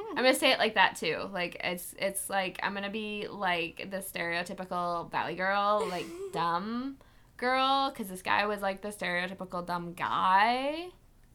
[0.09, 1.30] I'm gonna say it like that too.
[1.32, 6.97] Like it's it's like I'm gonna be like the stereotypical valley girl, like dumb
[7.38, 10.88] girl, because this guy was like the stereotypical dumb guy.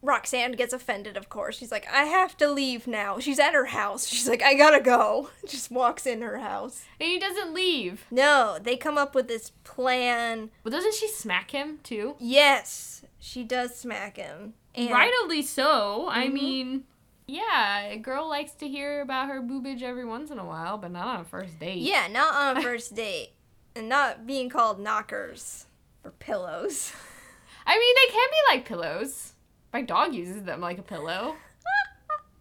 [0.02, 1.56] Roxanne gets offended, of course.
[1.56, 3.20] She's like, I have to leave now.
[3.20, 4.06] She's at her house.
[4.08, 5.30] She's like, I gotta go.
[5.48, 6.82] Just walks in her house.
[7.00, 8.04] And he doesn't leave.
[8.10, 10.50] No, they come up with this plan.
[10.64, 12.16] But doesn't she smack him too?
[12.18, 14.54] Yes, she does smack him.
[14.74, 16.08] And Rightly so.
[16.08, 16.32] I Mhm.
[16.32, 16.84] mean,
[17.28, 20.90] yeah, a girl likes to hear about her boobage every once in a while, but
[20.90, 21.78] not on a first date.
[21.78, 23.34] Yeah, not on a first date.
[23.76, 25.66] And not being called knockers
[26.04, 26.92] or pillows.
[27.66, 29.31] I mean, they can be like pillows.
[29.72, 31.36] My dog uses them like a pillow.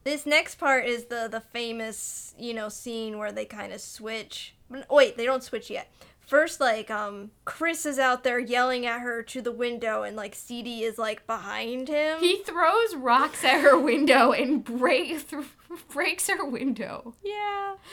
[0.03, 4.55] This next part is the the famous, you know, scene where they kind of switch.
[4.89, 5.91] Wait, they don't switch yet.
[6.25, 10.33] first like um Chris is out there yelling at her to the window and like
[10.33, 12.19] CD is like behind him.
[12.19, 15.43] He throws rocks at her window and break th-
[15.89, 17.13] breaks her window.
[17.23, 17.75] yeah.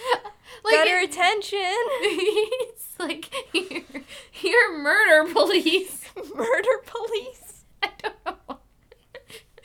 [0.65, 1.77] Like Got her it- attention.
[2.01, 3.83] He's like, here,
[4.31, 6.05] here, murder police.
[6.35, 7.65] Murder police.
[7.83, 8.59] I don't know.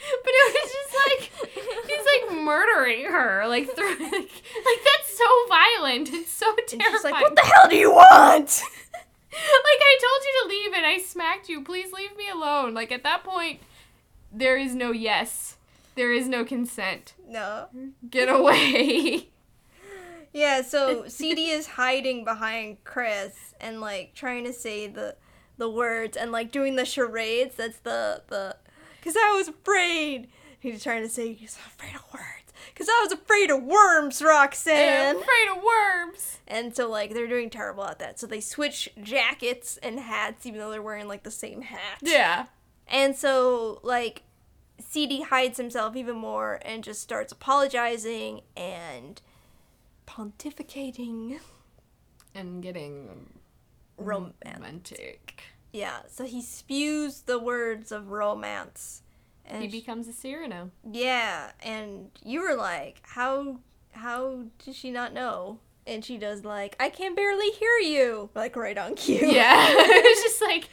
[0.23, 5.25] But it was just like he's like murdering her, like through, like, like that's so
[5.47, 6.09] violent.
[6.13, 6.93] It's so And terrifying.
[6.93, 10.85] she's like, "What the hell do you want?" like I told you to leave and
[10.85, 11.63] I smacked you.
[11.63, 12.73] Please leave me alone.
[12.73, 13.61] Like at that point,
[14.31, 15.55] there is no yes.
[15.95, 17.13] There is no consent.
[17.27, 17.67] No.
[18.09, 19.29] Get away.
[20.33, 25.15] Yeah, so CD is hiding behind Chris and like trying to say the
[25.57, 27.55] the words and like doing the charades.
[27.55, 28.55] That's the the
[29.03, 30.29] cuz I was afraid.
[30.59, 32.53] He's trying to say he's afraid of words.
[32.75, 35.15] Cuz I was afraid of worms, I'm Roxanne.
[35.17, 36.37] afraid of worms.
[36.47, 38.19] And so like they're doing terrible at that.
[38.19, 41.99] So they switch jackets and hats even though they're wearing like the same hat.
[42.01, 42.45] Yeah.
[42.87, 44.23] And so, like,
[44.77, 49.21] CD hides himself even more and just starts apologizing and
[50.05, 51.39] pontificating.
[52.35, 53.29] And getting
[53.97, 54.33] Romance.
[54.43, 55.43] romantic.
[55.73, 59.01] Yeah, so he spews the words of romance.
[59.45, 60.71] And He becomes a Cyrano.
[60.89, 63.59] yeah, and you were like, how
[63.91, 65.59] how did she not know?
[65.85, 69.19] And she does like, I can barely hear you, like right on cue.
[69.29, 69.65] Yeah.
[69.69, 70.69] it's just like,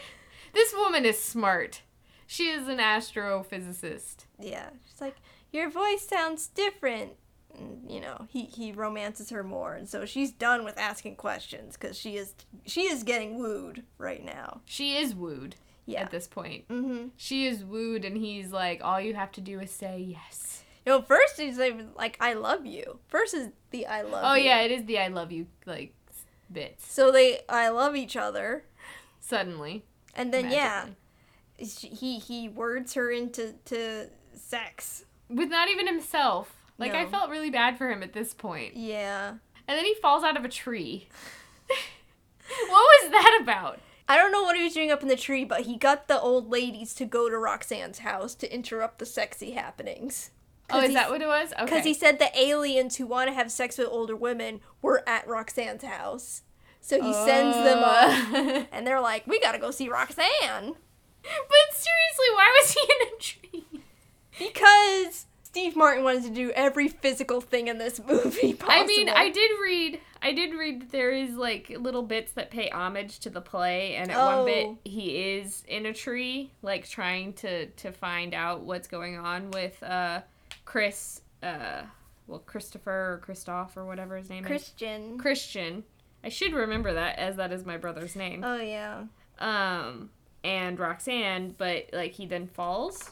[0.55, 1.82] this woman is smart.
[2.26, 4.26] She is an astrophysicist.
[4.38, 5.16] Yeah, she's like,
[5.53, 7.12] your voice sounds different.
[7.88, 11.96] You know, he he romances her more, and so she's done with asking questions because
[11.98, 12.34] she is
[12.64, 14.61] she is getting wooed right now.
[14.64, 16.03] She is wooed Yeah.
[16.03, 16.66] at this point.
[16.68, 17.09] Mm-hmm.
[17.16, 20.62] She is wooed, and he's like, all you have to do is say yes.
[20.86, 23.01] You know, first he's like, like I love you.
[23.09, 24.22] First is the I love.
[24.24, 24.44] Oh, you.
[24.44, 25.92] yeah, it is the I love you, like,
[26.51, 26.90] bits.
[26.90, 28.64] So they I love each other,
[29.20, 29.84] Suddenly.
[30.14, 30.96] and then magically.
[31.59, 31.66] yeah,
[31.98, 35.05] he he words her into to sex.
[35.28, 36.57] With not even himself.
[36.81, 38.76] Like, I felt really bad for him at this point.
[38.76, 39.35] Yeah.
[39.68, 41.09] And then he falls out of a tree.
[41.68, 43.81] what was that about?
[44.09, 46.20] I don't know what he was doing up in the tree, but he got the
[46.20, 50.31] old ladies to go to Roxanne's house to interrupt the sexy happenings.
[50.72, 51.53] Oh, is that what it was?
[51.53, 51.64] Okay.
[51.64, 55.26] Because he said the aliens who want to have sex with older women were at
[55.28, 56.43] Roxanne's house.
[56.81, 58.66] So he sends them up, up.
[58.72, 60.74] and they're like, we gotta go see Roxanne.
[61.22, 63.83] But seriously, why was he in a tree?
[64.39, 68.82] Because Steve Martin wanted to do every physical thing in this movie possible.
[68.82, 70.01] I mean, I did read.
[70.22, 73.94] I did read that there is like little bits that pay homage to the play,
[73.96, 74.78] and at one bit Oh.
[74.84, 79.82] he is in a tree, like trying to to find out what's going on with
[79.82, 80.20] uh
[80.64, 81.82] Chris, uh,
[82.28, 85.18] well Christopher or Christoph or whatever his name is, Christian.
[85.18, 85.84] Christian.
[86.22, 88.44] I should remember that as that is my brother's name.
[88.44, 89.05] Oh, yeah.
[89.38, 90.11] Um,
[90.44, 93.11] and Roxanne, but like he then falls,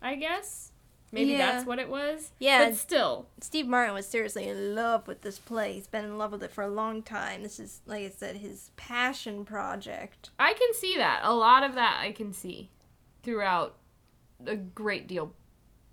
[0.00, 0.70] I guess.
[1.12, 1.38] Maybe Yeah.
[1.52, 2.30] that's what it was.
[2.38, 2.66] Yeah.
[2.66, 5.72] But still, Steve Martin was seriously in love with this play.
[5.72, 7.42] He's been in love with it for a long time.
[7.42, 10.30] This is, like I said, his passion project.
[10.38, 11.20] I can see that.
[11.24, 12.70] A lot of that I can see
[13.22, 13.76] throughout
[14.46, 15.32] a great deal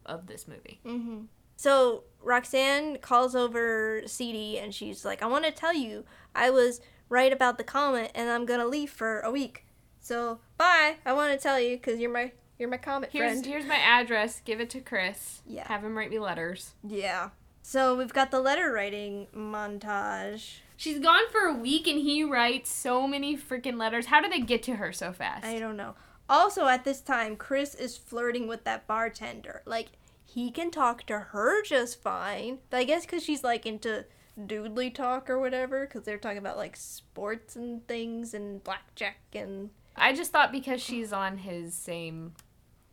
[0.06, 0.80] of this movie.
[0.86, 1.22] Mm-hmm.
[1.56, 6.06] So Roxanne calls over CD and she's like, I want to tell you,
[6.36, 9.66] I was right about the comet and I'm gonna leave for a week.
[10.00, 10.98] So bye.
[11.06, 13.46] I want to tell you because you're my you're my comet Here's friend.
[13.46, 14.42] here's my address.
[14.44, 15.42] Give it to Chris.
[15.46, 15.68] Yeah.
[15.68, 16.74] Have him write me letters.
[16.84, 17.30] Yeah.
[17.62, 20.60] So we've got the letter writing montage.
[20.78, 24.06] She's gone for a week and he writes so many freaking letters.
[24.08, 25.46] How did they get to her so fast?
[25.46, 25.96] I don't know.
[26.30, 29.62] Also, at this time, Chris is flirting with that bartender.
[29.66, 29.88] Like,
[30.26, 32.60] he can talk to her just fine.
[32.72, 34.06] I guess because she's like into
[34.40, 39.70] doodly talk or whatever, because they're talking about like sports and things and blackjack and.
[39.96, 42.34] I just thought because she's on his same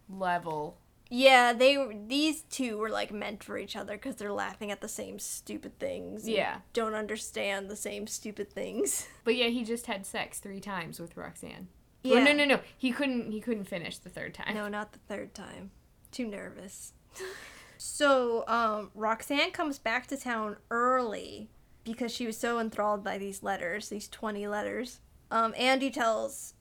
[0.08, 0.78] level.
[1.10, 4.80] Yeah, they were, these two were like meant for each other because they're laughing at
[4.80, 6.28] the same stupid things.
[6.28, 6.58] Yeah.
[6.72, 9.06] Don't understand the same stupid things.
[9.24, 11.68] But yeah, he just had sex three times with Roxanne.
[12.02, 12.22] Yeah.
[12.22, 12.60] No, no, no.
[12.76, 13.32] He couldn't.
[13.32, 14.54] He couldn't finish the third time.
[14.54, 15.70] No, not the third time.
[16.12, 16.92] Too nervous.
[17.78, 21.48] so, um, Roxanne comes back to town early
[21.84, 25.00] because she was so enthralled by these letters, these 20 letters.
[25.30, 26.54] Um, Andy tells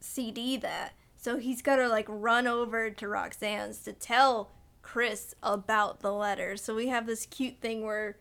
[0.00, 0.92] CD that.
[1.20, 6.56] So he's got to like run over to Roxanne's to tell Chris about the letter.
[6.56, 8.16] So we have this cute thing where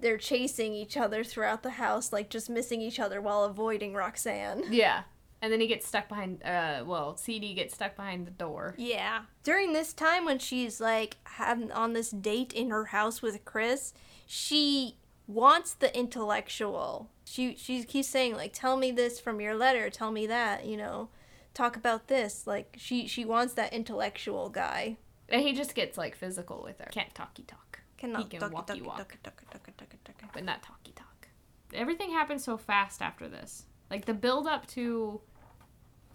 [0.00, 4.64] they're chasing each other throughout the house, like just missing each other while avoiding Roxanne.
[4.72, 5.02] Yeah.
[5.42, 6.42] And then he gets stuck behind.
[6.44, 8.74] Uh, well, CD gets stuck behind the door.
[8.76, 9.22] Yeah.
[9.42, 13.94] During this time when she's like having on this date in her house with Chris,
[14.26, 17.08] she wants the intellectual.
[17.24, 19.88] She she keeps saying like, "Tell me this from your letter.
[19.88, 21.08] Tell me that." You know,
[21.54, 22.46] talk about this.
[22.46, 24.96] Like she she wants that intellectual guy.
[25.28, 26.88] And he just gets like physical with her.
[26.90, 27.80] Can't talky talk.
[27.98, 30.26] Cannot he can talky, walky talky, walk, talky, talky, talky, talky, talky.
[30.32, 31.28] but not talky talk.
[31.74, 33.66] Everything happens so fast after this.
[33.90, 35.20] Like the build up to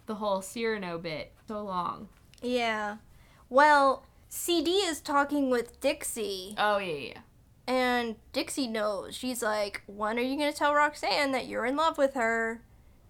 [0.06, 2.08] the whole Cyrano bit so long.
[2.42, 2.96] Yeah.
[3.48, 7.20] Well, CD is talking with Dixie, Oh yeah, yeah.
[7.66, 9.14] and Dixie knows.
[9.14, 12.60] She's like, "When are you gonna tell Roxanne that you're in love with her?"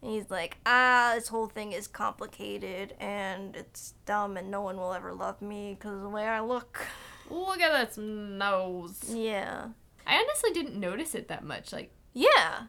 [0.07, 4.77] And he's like, "Ah, this whole thing is complicated, and it's dumb, and no one
[4.77, 6.87] will ever love me because of the way I look."
[7.29, 9.03] Look at that nose.
[9.13, 9.71] Yeah.
[10.07, 11.73] I honestly didn't notice it that much.
[11.73, 12.67] Like Yeah.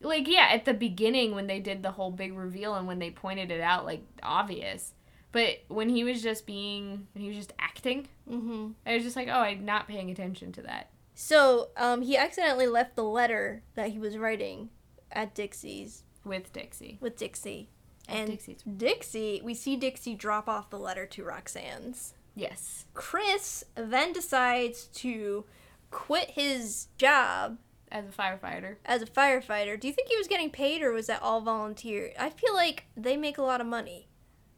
[0.00, 3.10] like yeah, at the beginning when they did the whole big reveal and when they
[3.10, 4.94] pointed it out, like obvious.
[5.32, 8.74] But when he was just being, when he was just acting, Mhm.
[8.86, 10.90] I was just like, oh, I'm not paying attention to that.
[11.14, 14.70] So, um, he accidentally left the letter that he was writing
[15.10, 16.98] at Dixie's With Dixie.
[17.00, 17.68] with Dixie,
[18.08, 18.62] and Dixie's.
[18.62, 22.14] Dixie, we see Dixie drop off the letter to Roxanne's.
[22.34, 22.86] Yes.
[22.94, 25.44] Chris then decides to
[25.90, 27.58] quit his job
[27.90, 28.76] As a firefighter.
[28.86, 29.78] as a firefighter.
[29.78, 32.12] Do you think he was getting paid or was that all volunteer?
[32.18, 34.08] I feel like they make a lot of money.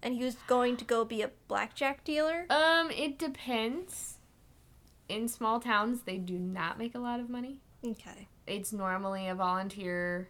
[0.02, 2.46] And he was going to go be a blackjack dealer?
[2.50, 4.18] Um, it depends.
[5.08, 7.60] In small towns, they do not make a lot of money.
[7.84, 8.28] Okay.
[8.46, 10.28] It's normally a volunteer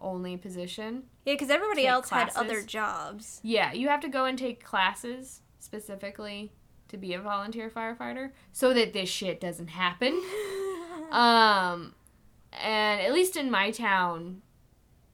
[0.00, 1.04] only position.
[1.24, 3.40] Yeah, because everybody Take else had other jobs.
[3.42, 6.52] Yeah, you have to go and take classes specifically
[6.88, 10.20] to be a volunteer firefighter so that this shit doesn't happen.
[11.10, 11.94] Um,
[12.52, 14.42] and at least in my town,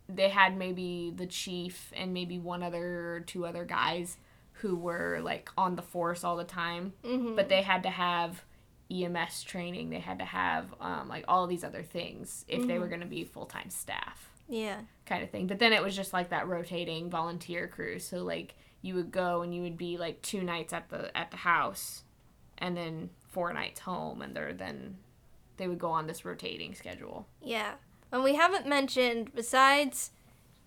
[0.08, 4.16] they had maybe the chief and maybe one other or two other guys
[4.54, 7.36] who were like on the force all the time, Mhm.
[7.36, 8.44] but they had to have
[8.90, 9.90] EMS training.
[9.90, 13.06] They had to have um, like all these other things if they were going to
[13.06, 14.80] be full time staff yeah.
[15.06, 15.46] kind of thing.
[15.46, 17.98] But then it was just like that rotating volunteer crew.
[17.98, 21.30] So like you would go and you would be like two nights at the at
[21.30, 22.04] the house,
[22.58, 24.96] and then four nights home, and they're then
[25.56, 27.26] they would go on this rotating schedule.
[27.42, 27.74] Yeah.
[28.12, 30.10] And we haven't mentioned besides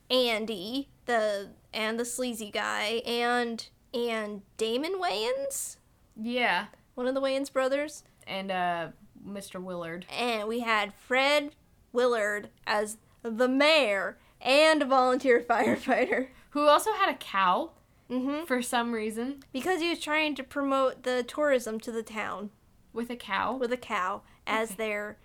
[0.09, 5.78] Andy, the and the sleazy guy, and and Damon Wayans,
[6.15, 6.65] Yeah,
[6.95, 8.03] one of the Wayans brothers.
[8.25, 8.88] and uh,
[9.25, 9.61] Mr.
[9.61, 10.05] Willard.
[10.15, 11.55] And we had Fred
[11.93, 16.28] Willard as the mayor and a volunteer firefighter.
[16.51, 17.72] Who also had a cow
[18.09, 18.45] Mm-hmm.
[18.45, 22.51] for some reason Because he was trying to promote the tourism to the town
[22.93, 23.57] with a cow.
[23.57, 25.18] with a cow as their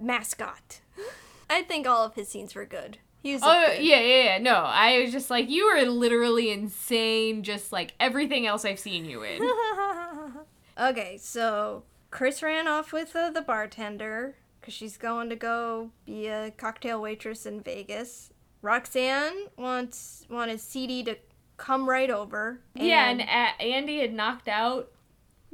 [0.00, 0.80] mascot.
[1.48, 2.98] I think all of his scenes were good.
[3.22, 3.84] He was Oh good.
[3.84, 4.38] yeah, yeah, yeah.
[4.38, 7.44] No, I was just like, you are literally insane.
[7.44, 9.40] Just like everything else I've seen you in.
[10.80, 14.34] okay, so Chris ran off with uh, the bartender
[14.66, 18.30] because she's going to go be a cocktail waitress in Vegas.
[18.62, 21.16] Roxanne wants wanted CD to
[21.56, 22.58] come right over.
[22.74, 24.90] yeah, and uh, Andy had knocked out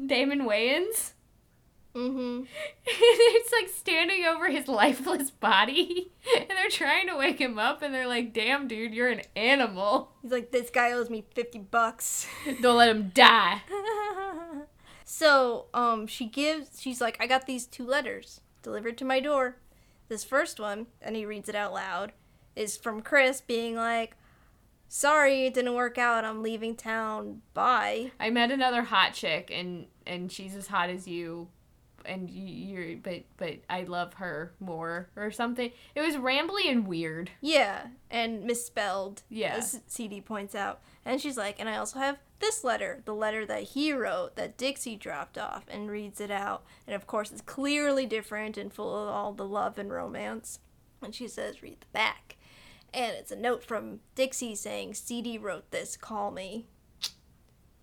[0.04, 1.12] Damon Wayans.
[1.94, 2.44] mm-hmm.
[2.86, 7.92] it's like standing over his lifeless body, and they're trying to wake him up, and
[7.92, 10.12] they're like, "Damn, dude, you're an animal.
[10.22, 12.26] He's like, this guy owes me fifty bucks.
[12.62, 13.60] Don't let him die."
[15.04, 16.80] so, um, she gives.
[16.80, 19.56] She's like, I got these two letters delivered to my door.
[20.08, 22.12] This first one, and he reads it out loud,
[22.54, 24.16] is from Chris being like,
[24.88, 26.24] "Sorry, it didn't work out.
[26.24, 27.42] I'm leaving town.
[27.54, 31.48] Bye." I met another hot chick, and and she's as hot as you,
[32.06, 35.70] and you, you're, but but I love her more or something.
[35.94, 37.30] It was rambly and weird.
[37.40, 39.22] Yeah, and misspelled.
[39.28, 39.56] Yeah.
[39.56, 40.80] As CD points out.
[41.04, 44.56] And she's like, and I also have this letter, the letter that he wrote that
[44.56, 46.64] Dixie dropped off, and reads it out.
[46.86, 50.58] And of course, it's clearly different and full of all the love and romance.
[51.02, 52.36] And she says, read the back.
[52.94, 56.66] And it's a note from Dixie saying, CD wrote this, call me.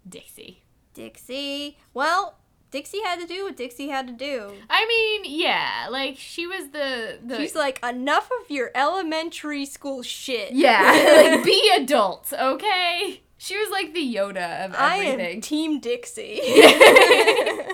[0.08, 0.64] Dixie.
[0.94, 1.78] Dixie.
[1.94, 2.39] Well,
[2.72, 4.52] Dixie had to do what Dixie had to do.
[4.70, 7.38] I mean, yeah, like she was the the.
[7.38, 10.52] She's like, enough of your elementary school shit.
[10.54, 13.22] yeah, like be adults, okay?
[13.38, 15.20] She was like the Yoda of everything.
[15.20, 16.42] I am Team Dixie.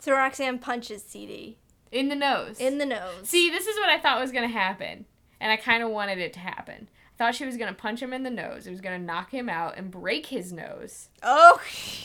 [0.00, 1.58] so Roxanne punches CD
[1.92, 2.58] In the nose.
[2.58, 3.28] in the nose.
[3.28, 5.04] See, this is what I thought was gonna happen,
[5.40, 6.88] and I kind of wanted it to happen.
[7.14, 8.66] I thought she was gonna punch him in the nose.
[8.66, 11.60] It was gonna knock him out and break his nose, oh,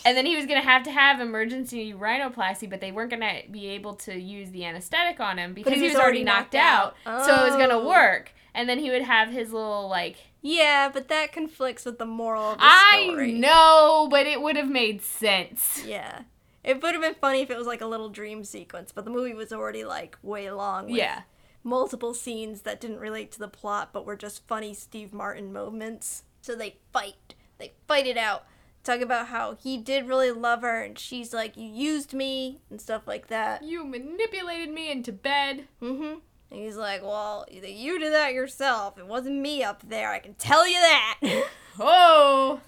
[0.06, 2.70] and then he was gonna have to have emergency rhinoplasty.
[2.70, 5.96] But they weren't gonna be able to use the anesthetic on him because he was,
[5.96, 6.96] already knocked, out.
[7.06, 7.12] So
[7.44, 7.88] it was gonna Oh.
[7.88, 10.16] work, and then he would have his little like.
[10.44, 13.32] yeah, but that conflicts with the moral of the I story.
[13.34, 15.84] know, but it would have made sense.
[15.86, 16.22] Yeah.
[16.64, 19.12] It would have been funny if it was like a little dream sequence, but the
[19.12, 20.90] movie was already like way long.
[20.90, 21.22] Yeah.
[21.64, 26.24] Multiple scenes that didn't relate to the plot but were just funny Steve Martin moments.
[26.42, 27.36] So they fight.
[27.58, 28.46] They fight it out.
[28.84, 32.80] Talk about how he did really love her and she's like, You used me and
[32.80, 33.64] stuff like that.
[33.64, 35.68] You manipulated me into bed.
[35.82, 36.20] Mm-hmm.
[36.52, 38.98] And he's like, Well, you did that yourself.
[38.98, 41.20] It wasn't me up there, I can tell you that.
[41.82, 42.60] Oh!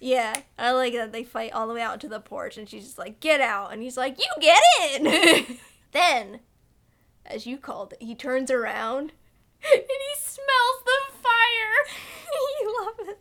[0.00, 2.84] yeah, I like that they fight all the way out to the porch and she's
[2.84, 4.62] just like, Get out and he's like, You get
[5.00, 5.58] in
[5.92, 6.40] Then,
[7.26, 9.12] as you called it, he turns around
[9.62, 11.96] and he smells the fire.
[12.60, 13.20] you love it.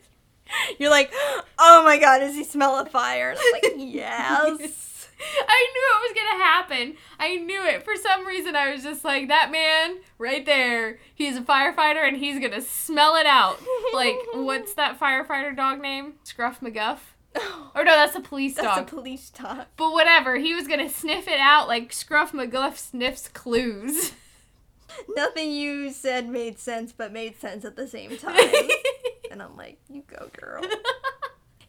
[0.80, 1.12] You're like,
[1.60, 3.32] oh my god, does he smell a fire?
[3.32, 5.08] And I'm like, yes.
[5.48, 6.96] I knew it was gonna happen.
[7.20, 7.84] I knew it.
[7.84, 12.18] For some reason, I was just like, that man right there, he's a firefighter and
[12.18, 13.60] he's gonna smell it out.
[13.94, 16.14] Like, what's that firefighter dog name?
[16.24, 17.00] Scruff McGuff?
[17.76, 18.80] Or no, that's a police That's dog.
[18.80, 19.66] a police dog.
[19.78, 24.12] but whatever, he was gonna sniff it out like Scruff McGuff sniffs clues.
[25.16, 28.36] Nothing you said made sense, but made sense at the same time.
[29.32, 30.64] and I'm like, you go, girl.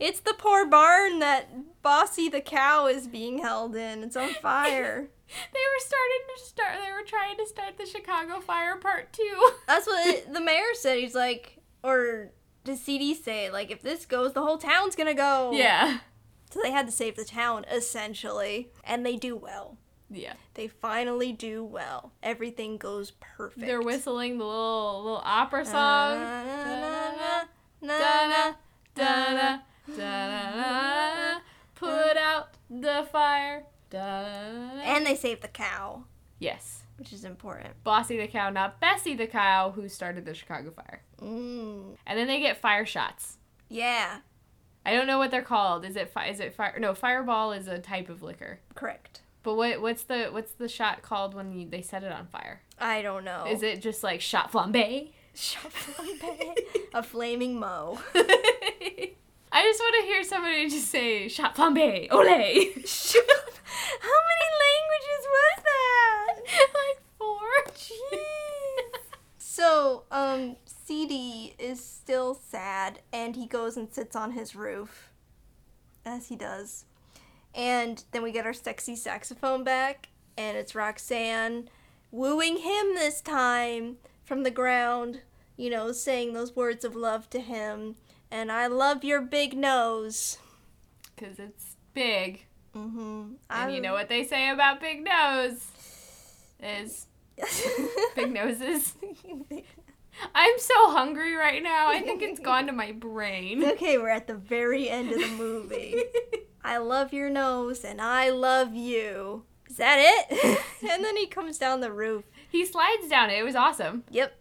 [0.01, 1.51] It's the poor barn that
[1.83, 4.03] Bossy the cow is being held in.
[4.03, 5.03] It's on fire.
[5.29, 6.73] They were starting to start.
[6.83, 9.51] They were trying to start the Chicago Fire Part Two.
[9.69, 10.99] That's what the mayor said.
[10.99, 12.31] He's like, or
[12.65, 15.53] did CD say, like, if this goes, the whole town's gonna go.
[15.53, 16.01] Yeah.
[16.51, 18.71] So they had to save the town, essentially.
[18.85, 19.79] And they do well.
[20.11, 20.35] Yeah.
[20.55, 22.13] They finally do well.
[22.23, 23.61] Everything goes perfect.
[23.61, 26.19] They're whistling the little little opera song.
[31.77, 33.65] Put out the fire.
[33.93, 36.05] And they save the cow,
[36.39, 37.82] yes, which is important.
[37.82, 41.03] Bossy the cow, not Bessie the cow, who started the Chicago Fire.
[41.20, 41.96] Mm.
[42.07, 43.38] And then they get fire shots.
[43.70, 44.18] Yeah,
[44.84, 45.84] I don't know what they're called.
[45.86, 46.76] Is it fi- is it fire?
[46.78, 48.61] No, Fireball is a type of liquor.
[48.74, 49.22] correct.
[49.42, 52.61] But what what's the what's the shot called when you, they set it on fire?
[52.78, 53.46] I don't know.
[53.48, 55.12] Is it just like shot flambe?
[55.34, 56.55] Shot flambe.
[56.94, 57.98] a flaming Moe?
[58.14, 62.26] I just want to hear somebody just say shot flambe, ole.
[62.26, 66.36] How many languages was that?
[66.74, 67.70] like four.
[67.89, 68.20] Jeez.
[69.39, 75.11] So, um, CD is still sad, and he goes and sits on his roof,
[76.05, 76.85] as he does.
[77.55, 80.09] And then we get our sexy saxophone back,
[80.39, 81.68] and it's Roxanne
[82.11, 85.20] wooing him this time from the ground,
[85.57, 87.97] you know, saying those words of love to him.
[88.31, 90.39] And I love your big nose.
[91.14, 92.47] Because it's big.
[92.74, 93.33] Mm-hmm.
[93.51, 95.66] And you know what they say about big nose?
[96.62, 97.07] Is
[98.16, 98.95] big noses.
[100.34, 101.88] I'm so hungry right now.
[101.88, 103.64] I think it's gone to my brain.
[103.64, 106.03] okay, we're at the very end of the movie.
[106.64, 109.45] I love your nose and I love you.
[109.68, 110.61] Is that it?
[110.91, 112.24] and then he comes down the roof.
[112.51, 113.38] he slides down it.
[113.38, 114.05] It was awesome.
[114.11, 114.34] Yep.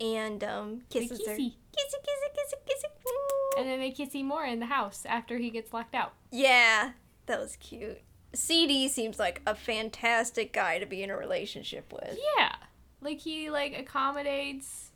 [0.00, 1.32] And um kisses her.
[1.32, 1.54] kissy.
[1.72, 3.58] Kissy, kissy, kissy, kissy.
[3.58, 6.12] And then they kissy more in the house after he gets locked out.
[6.30, 6.92] Yeah,
[7.26, 8.00] that was cute.
[8.34, 12.18] CD seems like a fantastic guy to be in a relationship with.
[12.38, 12.54] Yeah.
[13.00, 14.90] Like he like accommodates.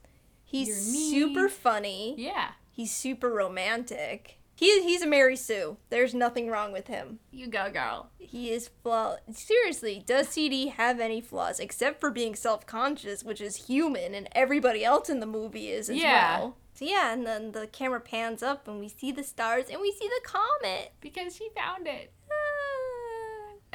[0.44, 2.14] He's super funny.
[2.16, 2.50] Yeah.
[2.70, 4.38] He's super romantic.
[4.54, 5.76] He, he's a Mary Sue.
[5.90, 7.18] There's nothing wrong with him.
[7.30, 8.08] You go, girl.
[8.18, 9.16] He is flaw.
[9.30, 14.82] Seriously, does CD have any flaws except for being self-conscious, which is human, and everybody
[14.82, 16.38] else in the movie is as Yeah.
[16.40, 16.56] well.
[16.72, 19.92] So yeah, and then the camera pans up, and we see the stars, and we
[19.92, 20.92] see the comet.
[21.02, 22.12] Because she found it.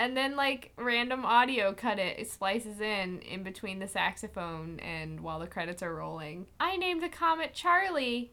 [0.01, 5.19] And then like random audio cut it, it splices in in between the saxophone and
[5.19, 6.47] while the credits are rolling.
[6.59, 8.31] I named the comet Charlie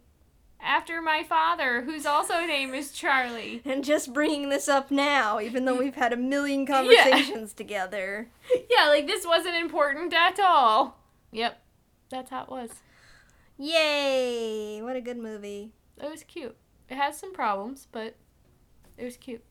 [0.59, 3.61] after my father, whose also name is Charlie.
[3.67, 8.31] And just bringing this up now, even though we've had a million conversations together.
[8.71, 10.97] Yeah, like this wasn't important at all.
[11.33, 11.61] Yep.
[12.09, 12.71] That's how it was.
[13.59, 14.81] Yay!
[14.81, 15.73] What a good movie.
[16.03, 16.57] It was cute.
[16.89, 18.17] It has some problems, but
[18.97, 19.45] it was cute.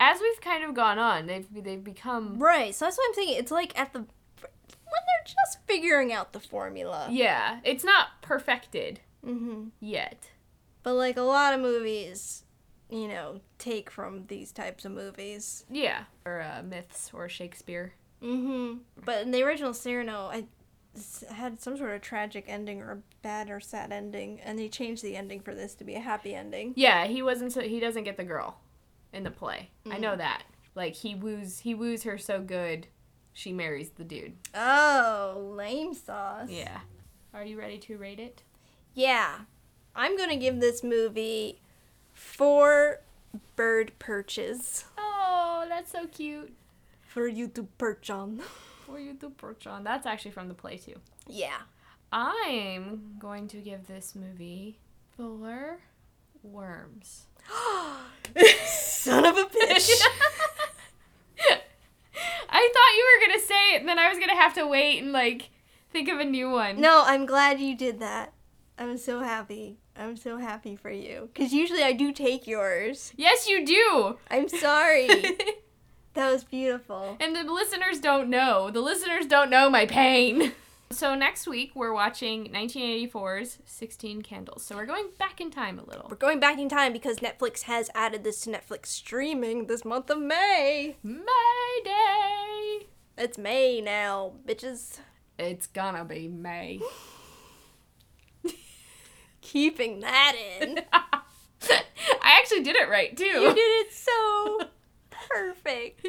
[0.00, 3.36] As we've kind of gone on, they've they've become Right, so that's what I'm thinking.
[3.36, 4.06] It's like at the when
[5.06, 7.08] they're just figuring out the formula.
[7.10, 9.68] yeah, it's not perfected Mm-hmm.
[9.80, 10.30] yet.
[10.84, 12.44] But like a lot of movies,
[12.88, 15.64] you know, take from these types of movies.
[15.70, 17.92] Yeah, or uh, myths or Shakespeare.
[18.22, 18.78] Mm-hmm.
[19.04, 20.44] But in the original Cyrano, I
[21.32, 25.02] had some sort of tragic ending or a bad or sad ending, and they changed
[25.02, 26.72] the ending for this to be a happy ending.
[26.76, 28.58] Yeah, he wasn't so he doesn't get the girl
[29.12, 29.70] in the play.
[29.86, 30.00] I Mm.
[30.00, 30.42] know that.
[30.74, 32.86] Like he woos he woos her so good,
[33.32, 34.36] she marries the dude.
[34.54, 36.48] Oh, lame sauce.
[36.50, 36.80] Yeah.
[37.34, 38.42] Are you ready to rate it?
[38.94, 39.40] Yeah.
[39.94, 41.60] I'm gonna give this movie
[42.12, 43.00] four
[43.56, 46.52] bird perches Oh, that's so cute.
[47.02, 48.40] for you to perch on.
[48.86, 49.84] For you to perch on.
[49.84, 50.94] That's actually from the play too.
[51.26, 51.58] Yeah.
[52.10, 54.78] I'm going to give this movie
[55.14, 55.80] four
[56.42, 57.26] worms.
[58.66, 59.90] Son of a bitch.
[62.50, 65.02] I thought you were gonna say it, and then I was gonna have to wait
[65.02, 65.50] and like
[65.92, 66.80] think of a new one.
[66.80, 68.32] no, I'm glad you did that.
[68.78, 69.78] I'm so happy.
[69.96, 71.28] I'm so happy for you.
[71.32, 73.12] Because usually I do take yours.
[73.16, 74.18] Yes, you do.
[74.30, 75.08] I'm sorry.
[76.14, 77.16] that was beautiful.
[77.20, 78.70] and the listeners don't know.
[78.70, 80.52] The listeners don't know my pain.
[80.90, 84.64] So next week we're watching 1984's 16 Candles.
[84.64, 86.06] So we're going back in time a little.
[86.08, 90.08] We're going back in time because Netflix has added this to Netflix streaming this month
[90.10, 90.96] of May.
[91.02, 92.86] May Day.
[93.18, 94.98] It's May now, bitches.
[95.38, 96.80] It's gonna be May.
[99.42, 100.80] Keeping that in.
[100.92, 103.24] I actually did it right too.
[103.24, 104.60] you did it so
[105.30, 106.06] perfect.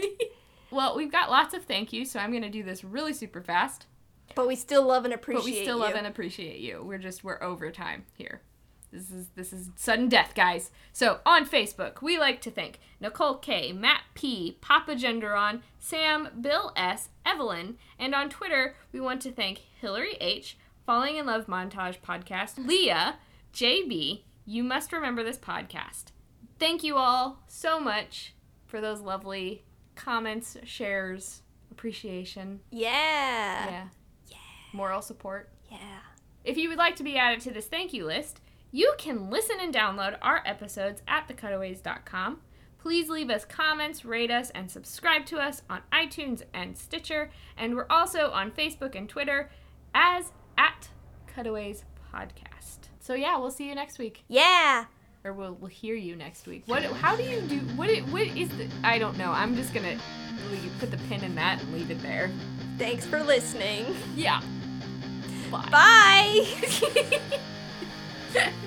[0.71, 3.86] well, we've got lots of thank yous, so I'm gonna do this really super fast.
[4.39, 5.83] But we still love and appreciate but we still you.
[5.83, 6.81] love and appreciate you.
[6.81, 8.41] We're just we're over time here.
[8.89, 10.71] This is this is sudden death, guys.
[10.93, 16.71] So on Facebook, we like to thank Nicole K, Matt P, Papa Gendron, Sam, Bill
[16.77, 21.99] S, Evelyn, and on Twitter, we want to thank Hillary H, Falling in Love Montage
[21.99, 23.17] Podcast, Leah,
[23.53, 24.21] JB.
[24.45, 26.05] You must remember this podcast.
[26.57, 28.33] Thank you all so much
[28.65, 29.65] for those lovely
[29.95, 32.61] comments, shares, appreciation.
[32.71, 33.69] Yeah.
[33.69, 33.87] Yeah.
[34.74, 35.49] Moral support.
[35.72, 35.78] Yeah.
[36.43, 38.39] If you would like to be added to this thank you list,
[38.72, 42.39] you can listen and download our episodes at thecutaways.com.
[42.82, 47.30] Please leave us comments, rate us, and subscribe to us on iTunes and Stitcher.
[47.57, 49.51] And we're also on Facebook and Twitter
[49.93, 50.88] as at
[51.28, 52.78] Cutaways Podcast.
[52.99, 54.86] So yeah, we'll see you next week, Yeah.
[55.26, 56.63] or we'll we'll hear you next week.
[56.67, 56.84] What?
[56.84, 57.57] How do you do?
[57.76, 57.89] What?
[57.89, 58.70] It, what is the?
[58.84, 59.32] I don't know.
[59.32, 59.97] I'm just gonna
[60.51, 62.32] leave, put the pin in that and leave it there.
[62.78, 63.86] Thanks for listening.
[64.15, 64.41] Yeah.
[65.50, 65.70] Bye.
[65.72, 67.39] Bye.